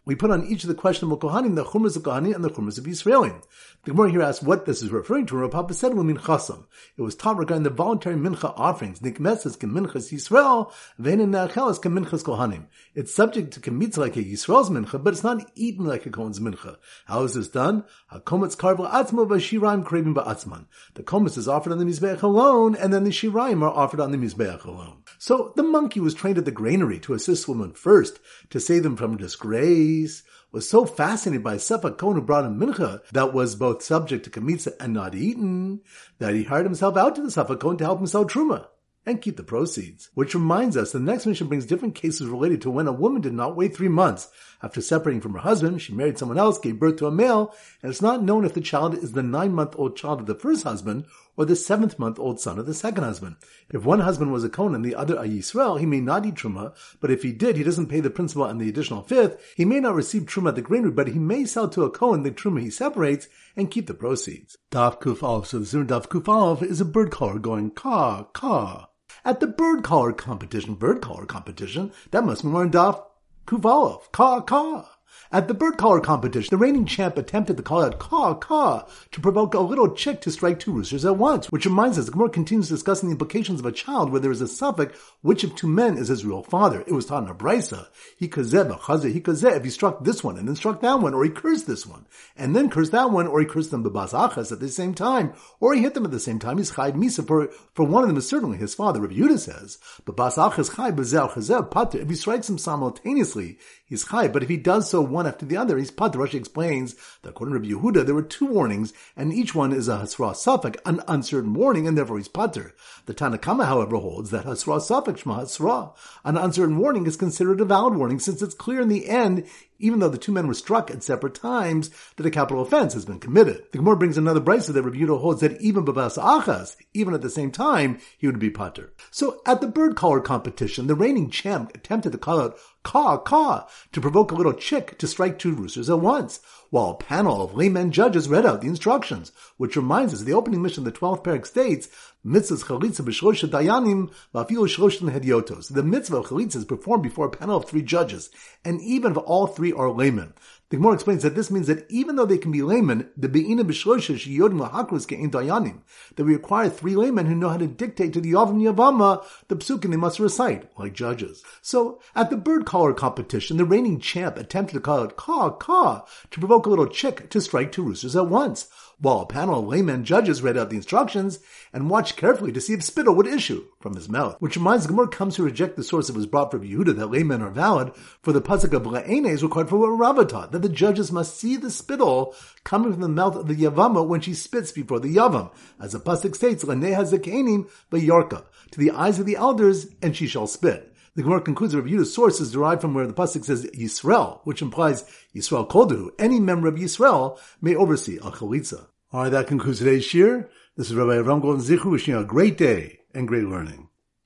we 0.05 0.15
put 0.15 0.31
on 0.31 0.45
each 0.45 0.63
of 0.63 0.67
the 0.67 0.75
questionable 0.75 1.17
Kohanim 1.17 1.55
the 1.55 1.65
Chumras 1.65 1.95
of 1.95 2.03
Kohanim 2.03 2.35
and 2.35 2.43
the 2.43 2.49
Chumras 2.49 2.77
of 2.77 2.85
Yisraelim. 2.85 3.43
The 3.83 3.89
Gemara 3.89 4.11
here 4.11 4.21
asks 4.21 4.43
what 4.43 4.67
this 4.67 4.83
is 4.83 4.91
referring 4.91 5.25
to, 5.25 5.41
and 5.41 5.51
Papa 5.51 5.73
said, 5.73 5.93
Chasam. 5.93 6.65
It 6.97 7.01
was 7.01 7.15
taught 7.15 7.39
regarding 7.39 7.63
the 7.63 7.71
voluntary 7.71 8.15
mincha 8.15 8.53
offerings, 8.55 8.99
Nikmeses 8.99 9.57
Keminchas 9.57 10.13
Yisrael, 10.13 10.71
Venin 10.99 11.31
Neachelas 11.31 11.81
Keminchas 11.81 12.23
Kohanim. 12.23 12.67
It's 12.93 13.11
subject 13.11 13.51
to 13.53 13.59
Kemitz 13.59 13.97
like 13.97 14.15
a 14.17 14.23
Yisrael's 14.23 14.69
mincha, 14.69 15.03
but 15.03 15.13
it's 15.13 15.23
not 15.23 15.49
eaten 15.55 15.85
like 15.85 16.05
a 16.05 16.11
Kohen's 16.11 16.39
mincha. 16.39 16.77
How 17.05 17.23
is 17.23 17.33
this 17.33 17.47
done? 17.47 17.83
HaKometz 18.13 18.55
Karvel 18.55 18.87
Atzmo 18.87 19.27
Vashiraim 19.27 19.83
Kravim 19.83 20.13
Ba'atzman. 20.13 20.67
The 20.93 21.01
Kometz 21.01 21.35
is 21.35 21.47
offered 21.47 21.71
on 21.71 21.79
the 21.79 21.85
Mizbeach 21.85 22.21
alone, 22.21 22.75
and 22.75 22.93
then 22.93 23.03
the 23.03 23.09
Shiraim 23.09 23.63
are 23.63 23.73
offered 23.73 23.99
on 23.99 24.11
the 24.11 24.17
Mizbeach 24.19 24.63
alone. 24.63 25.01
So 25.17 25.53
the 25.55 25.63
monkey 25.63 25.99
was 25.99 26.13
trained 26.13 26.37
at 26.37 26.45
the 26.45 26.51
granary 26.51 26.99
to 26.99 27.15
assist 27.15 27.47
women 27.47 27.73
first, 27.73 28.19
to 28.51 28.59
save 28.59 28.83
them 28.83 28.95
from 28.95 29.17
disgrace, 29.17 30.21
was 30.51 30.69
so 30.69 30.85
fascinated 30.85 31.43
by 31.43 31.55
Sefa 31.55 31.97
Kohen 31.97 32.15
who 32.15 32.21
brought 32.21 32.45
him 32.45 32.59
mincha 32.59 33.01
that 33.11 33.33
was 33.33 33.55
both 33.55 33.83
subject 33.83 34.25
to 34.25 34.29
kamitza 34.29 34.73
and 34.79 34.93
not 34.93 35.15
eaten, 35.15 35.81
that 36.19 36.33
he 36.33 36.43
hired 36.43 36.65
himself 36.65 36.97
out 36.97 37.15
to 37.15 37.21
the 37.21 37.29
Sefa 37.29 37.59
Kohen 37.59 37.77
to 37.77 37.85
help 37.85 37.99
him 37.99 38.07
sell 38.07 38.25
truma 38.25 38.67
and 39.05 39.21
keep 39.21 39.37
the 39.37 39.43
proceeds. 39.43 40.09
Which 40.13 40.35
reminds 40.35 40.77
us, 40.77 40.91
the 40.91 40.99
next 40.99 41.25
Mishnah 41.25 41.47
brings 41.47 41.65
different 41.65 41.95
cases 41.95 42.27
related 42.27 42.61
to 42.61 42.69
when 42.69 42.87
a 42.87 42.91
woman 42.91 43.21
did 43.21 43.33
not 43.33 43.55
wait 43.55 43.75
three 43.75 43.87
months. 43.87 44.29
After 44.61 44.79
separating 44.79 45.21
from 45.21 45.33
her 45.33 45.39
husband, 45.39 45.81
she 45.81 45.93
married 45.93 46.19
someone 46.19 46.37
else, 46.37 46.59
gave 46.59 46.79
birth 46.79 46.97
to 46.97 47.07
a 47.07 47.11
male, 47.11 47.55
and 47.81 47.89
it's 47.89 48.01
not 48.01 48.21
known 48.21 48.45
if 48.45 48.53
the 48.53 48.61
child 48.61 48.93
is 48.93 49.13
the 49.13 49.23
nine-month-old 49.23 49.97
child 49.97 50.19
of 50.19 50.27
the 50.27 50.35
first 50.35 50.63
husband 50.63 51.05
or 51.37 51.45
the 51.45 51.55
seventh-month-old 51.55 52.39
son 52.39 52.59
of 52.59 52.65
the 52.65 52.73
second 52.73 53.03
husband. 53.03 53.35
If 53.69 53.85
one 53.85 53.99
husband 53.99 54.31
was 54.31 54.43
a 54.43 54.49
Kohen 54.49 54.75
and 54.75 54.83
the 54.83 54.95
other 54.95 55.15
a 55.15 55.23
Yisrael, 55.23 55.79
he 55.79 55.85
may 55.85 56.01
not 56.01 56.25
eat 56.25 56.35
Truma, 56.35 56.73
but 56.99 57.11
if 57.11 57.23
he 57.23 57.31
did, 57.31 57.57
he 57.57 57.63
doesn't 57.63 57.87
pay 57.87 57.99
the 57.99 58.09
principal 58.09 58.45
and 58.45 58.59
the 58.59 58.69
additional 58.69 59.03
fifth. 59.03 59.53
He 59.55 59.65
may 59.65 59.79
not 59.79 59.95
receive 59.95 60.23
Truma 60.23 60.49
at 60.49 60.55
the 60.55 60.61
granary, 60.61 60.91
but 60.91 61.09
he 61.09 61.19
may 61.19 61.45
sell 61.45 61.69
to 61.69 61.83
a 61.83 61.89
Kohen 61.89 62.23
the 62.23 62.31
Truma 62.31 62.61
he 62.61 62.69
separates 62.69 63.27
and 63.55 63.71
keep 63.71 63.87
the 63.87 63.93
proceeds. 63.93 64.57
Daf 64.71 65.01
Kuf 65.01 65.23
Aleph. 65.23 65.47
So 65.47 65.59
the 65.59 65.65
Zun 65.65 65.87
Daf 65.87 66.07
Kuf 66.07 66.61
is 66.63 66.81
a 66.81 66.85
bird 66.85 67.11
caller 67.11 67.39
going 67.39 67.71
caw, 67.71 68.23
caw 68.33 68.87
at 69.23 69.39
the 69.39 69.47
bird 69.47 69.83
caller 69.83 70.13
competition. 70.13 70.75
Bird 70.75 71.01
caller 71.01 71.25
competition. 71.25 71.91
That 72.11 72.25
must 72.25 72.43
be 72.43 72.49
more 72.49 72.63
in 72.63 72.71
Daf 72.71 73.03
Kuvalov. 73.45 74.11
Ka 74.11 74.41
ka. 74.41 74.89
At 75.33 75.47
the 75.47 75.53
bird 75.53 75.77
collar 75.77 76.01
competition, 76.01 76.49
the 76.51 76.57
reigning 76.57 76.85
champ 76.85 77.17
attempted 77.17 77.55
to 77.55 77.63
call 77.63 77.85
out 77.85 77.99
caw, 77.99 78.33
caw, 78.33 78.83
to 79.11 79.21
provoke 79.21 79.53
a 79.53 79.61
little 79.61 79.95
chick 79.95 80.19
to 80.21 80.31
strike 80.31 80.59
two 80.59 80.73
roosters 80.73 81.05
at 81.05 81.15
once, 81.15 81.49
which 81.49 81.65
reminds 81.65 81.97
us, 81.97 82.07
the 82.07 82.11
Gemara 82.11 82.29
continues 82.29 82.67
discussing 82.67 83.07
the 83.07 83.13
implications 83.13 83.61
of 83.61 83.65
a 83.65 83.71
child 83.71 84.11
where 84.11 84.19
there 84.19 84.31
is 84.31 84.41
a 84.41 84.45
safek, 84.45 84.93
which 85.21 85.45
of 85.45 85.55
two 85.55 85.69
men 85.69 85.97
is 85.97 86.09
his 86.09 86.25
real 86.25 86.43
father. 86.43 86.81
It 86.81 86.91
was 86.91 87.05
taught 87.05 87.23
in 87.23 87.29
a 87.29 87.33
brisa. 87.33 87.87
He 88.17 88.27
kazeh, 88.27 88.77
chazeh, 88.77 89.13
he 89.13 89.21
kazeh, 89.21 89.55
if 89.55 89.63
he 89.63 89.69
struck 89.69 90.03
this 90.03 90.21
one 90.21 90.37
and 90.37 90.49
then 90.49 90.57
struck 90.57 90.81
that 90.81 90.99
one, 90.99 91.13
or 91.13 91.23
he 91.23 91.29
cursed 91.29 91.65
this 91.65 91.85
one, 91.85 92.07
and 92.35 92.53
then 92.53 92.69
cursed 92.69 92.91
that 92.91 93.11
one, 93.11 93.27
or 93.27 93.39
he 93.39 93.45
cursed 93.45 93.71
them 93.71 93.85
b'basachas 93.85 94.51
at 94.51 94.59
the 94.59 94.67
same 94.67 94.93
time, 94.93 95.31
or 95.61 95.73
he 95.73 95.79
hit 95.79 95.93
them 95.93 96.03
at 96.03 96.11
the 96.11 96.19
same 96.19 96.39
time, 96.39 96.57
he's 96.57 96.73
chayv 96.73 96.95
misa, 96.95 97.25
for, 97.25 97.47
for 97.73 97.85
one 97.85 98.03
of 98.03 98.09
them 98.09 98.17
is 98.17 98.27
certainly 98.27 98.57
his 98.57 98.75
father. 98.75 98.99
Rabbi 98.99 99.13
Yehuda 99.13 99.39
says, 99.39 99.77
bebas 100.05 100.35
achas 100.35 100.71
chayv 100.71 100.97
bezel 100.97 101.29
chazeh 101.29 101.71
pater, 101.71 102.01
if 102.01 102.09
he 102.09 102.15
strikes 102.15 102.47
them 102.47 102.57
simultaneously, 102.57 103.57
he's 103.85 104.03
chayv, 104.03 104.33
but 104.33 104.43
if 104.43 104.49
he 104.49 104.57
does 104.57 104.89
so 104.89 104.99
one 104.99 105.20
after 105.25 105.45
the 105.45 105.57
other, 105.57 105.77
he's 105.77 105.91
pater. 105.91 106.19
Rashi 106.19 106.35
explains 106.35 106.95
that 107.21 107.29
according 107.29 107.53
to 107.53 107.59
Rabbi 107.59 107.81
Yehuda, 107.81 108.05
there 108.05 108.15
were 108.15 108.21
two 108.21 108.45
warnings, 108.45 108.93
and 109.15 109.33
each 109.33 109.55
one 109.55 109.73
is 109.73 109.87
a 109.87 109.97
hasra 109.97 110.31
safek, 110.31 110.77
an 110.85 111.01
uncertain 111.07 111.53
warning, 111.53 111.87
and 111.87 111.97
therefore 111.97 112.17
he's 112.17 112.27
pater. 112.27 112.73
The 113.05 113.13
Tanna 113.13 113.37
Kamma, 113.37 113.65
however, 113.65 113.97
holds 113.97 114.31
that 114.31 114.45
hasra 114.45 114.79
safek, 114.79 115.17
shma 115.19 115.41
hasra, 115.41 115.93
an 116.23 116.37
uncertain 116.37 116.77
warning 116.77 117.05
is 117.05 117.17
considered 117.17 117.61
a 117.61 117.65
valid 117.65 117.95
warning 117.95 118.19
since 118.19 118.41
it's 118.41 118.55
clear 118.55 118.81
in 118.81 118.89
the 118.89 119.09
end 119.09 119.45
even 119.81 119.99
though 119.99 120.09
the 120.09 120.17
two 120.17 120.31
men 120.31 120.47
were 120.47 120.53
struck 120.53 120.89
at 120.89 121.03
separate 121.03 121.35
times, 121.35 121.89
that 122.15 122.25
a 122.25 122.31
capital 122.31 122.61
offense 122.61 122.93
has 122.93 123.05
been 123.05 123.19
committed. 123.19 123.63
The 123.71 123.79
Gemara 123.79 123.97
brings 123.97 124.17
another 124.17 124.39
brisa 124.39 124.73
that 124.73 124.83
Rabbi 124.83 124.97
Yehuda 124.97 125.19
holds 125.19 125.41
that 125.41 125.59
even 125.59 125.83
babas 125.83 126.17
achas, 126.17 126.75
even 126.93 127.13
at 127.13 127.21
the 127.21 127.29
same 127.29 127.51
time, 127.51 127.99
he 128.17 128.27
would 128.27 128.39
be 128.39 128.49
pater. 128.49 128.93
So 129.09 129.41
at 129.45 129.61
the 129.61 129.67
bird 129.67 129.95
caller 129.95 130.21
competition, 130.21 130.87
the 130.87 130.95
reigning 130.95 131.29
champ 131.29 131.71
attempted 131.75 132.11
to 132.13 132.17
call 132.17 132.39
out 132.39 132.57
caw, 132.83 133.17
caw, 133.17 133.67
to 133.91 134.01
provoke 134.01 134.31
a 134.31 134.35
little 134.35 134.53
chick 134.53 134.97
to 134.99 135.07
strike 135.07 135.37
two 135.37 135.53
roosters 135.53 135.89
at 135.89 135.99
once, 135.99 136.39
while 136.71 136.91
a 136.91 136.95
panel 136.95 137.43
of 137.43 137.53
laymen 137.53 137.91
judges 137.91 138.29
read 138.29 138.45
out 138.45 138.61
the 138.61 138.67
instructions, 138.67 139.31
which 139.57 139.75
reminds 139.75 140.13
us 140.13 140.21
the 140.21 140.33
opening 140.33 140.61
Mishnah 140.61 140.81
of 140.81 140.85
the 140.85 140.99
12th 140.99 141.23
parak 141.23 141.45
states, 141.45 141.89
mitzvahs 142.25 142.63
chalitza 142.63 143.01
b'shlosh 143.01 143.47
dayanim 143.47 144.09
v'afilu 144.33 144.67
shloshim 144.67 145.11
hediotos. 145.11 145.73
The 145.73 145.83
mitzvah 145.83 146.17
of 146.17 146.27
chalitza 146.27 146.55
is 146.55 146.65
performed 146.65 147.03
before 147.03 147.27
a 147.27 147.29
panel 147.29 147.57
of 147.57 147.65
three 147.65 147.81
judges, 147.83 148.29
and 148.63 148.81
even 148.81 149.11
if 149.11 149.17
all 149.17 149.47
three 149.47 149.73
are 149.73 149.91
laymen. 149.91 150.33
The 150.71 150.77
Gemara 150.77 150.93
explains 150.93 151.23
that 151.23 151.35
this 151.35 151.51
means 151.51 151.67
that 151.67 151.85
even 151.89 152.15
though 152.15 152.25
they 152.25 152.37
can 152.37 152.49
be 152.49 152.61
laymen, 152.61 153.09
the 153.17 153.27
be'ina 153.27 153.65
b'shlosha 153.65 154.15
sheyodim 154.15 154.69
lahakros 154.69 155.05
ke'in 155.05 155.29
dayanim, 155.29 155.81
that 156.15 156.23
we 156.23 156.31
require 156.31 156.69
three 156.69 156.95
laymen 156.95 157.25
who 157.25 157.35
know 157.35 157.49
how 157.49 157.57
to 157.57 157.67
dictate 157.67 158.13
to 158.13 158.21
the 158.21 158.31
Yavam 158.31 158.61
Yavama 158.61 159.21
the 159.49 159.57
psukim 159.57 159.91
they 159.91 159.97
must 159.97 160.17
recite, 160.17 160.71
like 160.79 160.93
judges. 160.93 161.43
So, 161.61 161.99
at 162.15 162.29
the 162.29 162.37
bird 162.37 162.65
caller 162.65 162.93
competition, 162.93 163.57
the 163.57 163.65
reigning 163.65 163.99
champ 163.99 164.37
attempted 164.37 164.75
to 164.75 164.79
call 164.79 165.01
out 165.01 165.17
caw, 165.17 165.49
caw, 165.49 166.05
to 166.31 166.39
provoke 166.39 166.65
a 166.65 166.69
little 166.69 166.87
chick 166.87 167.29
to 167.31 167.41
strike 167.41 167.73
two 167.73 167.83
roosters 167.83 168.15
at 168.15 168.27
once 168.27 168.69
while 169.01 169.19
a 169.19 169.25
panel 169.25 169.59
of 169.59 169.67
laymen 169.67 170.05
judges 170.05 170.43
read 170.43 170.57
out 170.57 170.69
the 170.69 170.75
instructions 170.75 171.39
and 171.73 171.89
watched 171.89 172.17
carefully 172.17 172.51
to 172.51 172.61
see 172.61 172.73
if 172.73 172.83
spittle 172.83 173.15
would 173.15 173.25
issue 173.25 173.65
from 173.79 173.95
his 173.95 174.07
mouth. 174.07 174.35
Which 174.39 174.55
reminds 174.55 174.85
Gemara 174.85 175.07
comes 175.07 175.35
to 175.35 175.43
reject 175.43 175.75
the 175.75 175.83
source 175.83 176.07
that 176.07 176.15
was 176.15 176.27
brought 176.27 176.51
from 176.51 176.61
Yehuda 176.61 176.95
that 176.95 177.07
laymen 177.07 177.41
are 177.41 177.49
valid, 177.49 177.93
for 178.21 178.31
the 178.31 178.41
pasuk 178.41 178.73
of 178.73 178.83
La'ene 178.83 179.27
is 179.27 179.43
required 179.43 179.69
for 179.69 179.77
what 179.77 179.87
Rava 179.87 180.23
taught, 180.23 180.51
that 180.51 180.61
the 180.61 180.69
judges 180.69 181.11
must 181.11 181.35
see 181.35 181.57
the 181.57 181.71
spittle 181.71 182.35
coming 182.63 182.93
from 182.93 183.01
the 183.01 183.09
mouth 183.09 183.35
of 183.35 183.47
the 183.47 183.55
Yavama 183.55 184.05
when 184.05 184.21
she 184.21 184.35
spits 184.35 184.71
before 184.71 184.99
the 184.99 185.15
Yavam, 185.15 185.51
as 185.79 185.93
the 185.93 185.99
pasuk 185.99 186.35
states, 186.35 186.63
Laneha 186.63 187.11
Zakenim 187.11 187.67
Yorka, 187.91 188.43
to 188.69 188.79
the 188.79 188.91
eyes 188.91 189.19
of 189.19 189.25
the 189.25 189.35
elders, 189.35 189.87
and 190.03 190.15
she 190.15 190.27
shall 190.27 190.45
spit. 190.45 190.93
The 191.13 191.23
Gemara 191.23 191.41
concludes 191.41 191.73
that 191.73 191.83
Yehuda's 191.83 192.13
source 192.13 192.39
is 192.39 192.53
derived 192.53 192.79
from 192.79 192.93
where 192.93 193.05
the 193.05 193.13
pasuk 193.13 193.43
says 193.43 193.65
Yisrael, 193.65 194.39
which 194.45 194.61
implies 194.61 195.03
Yisrael 195.35 195.67
Kodu. 195.67 196.11
Any 196.17 196.39
member 196.39 196.69
of 196.69 196.75
Yisrael 196.75 197.37
may 197.61 197.75
oversee 197.75 198.17
a 198.17 198.31
chalitza. 198.31 198.87
All 199.13 199.23
right, 199.23 199.29
that 199.29 199.47
concludes 199.47 199.79
today's 199.79 200.05
shir. 200.05 200.49
This 200.77 200.89
is 200.89 200.95
Rabbi 200.95 201.15
Avram 201.15 201.41
Goldhar 201.41 201.59
Zichu 201.59 201.91
wishing 201.91 202.13
you 202.13 202.21
a 202.21 202.23
great 202.23 202.57
day 202.57 202.99
and 203.13 203.27
great 203.27 203.43
learning. 203.43 203.89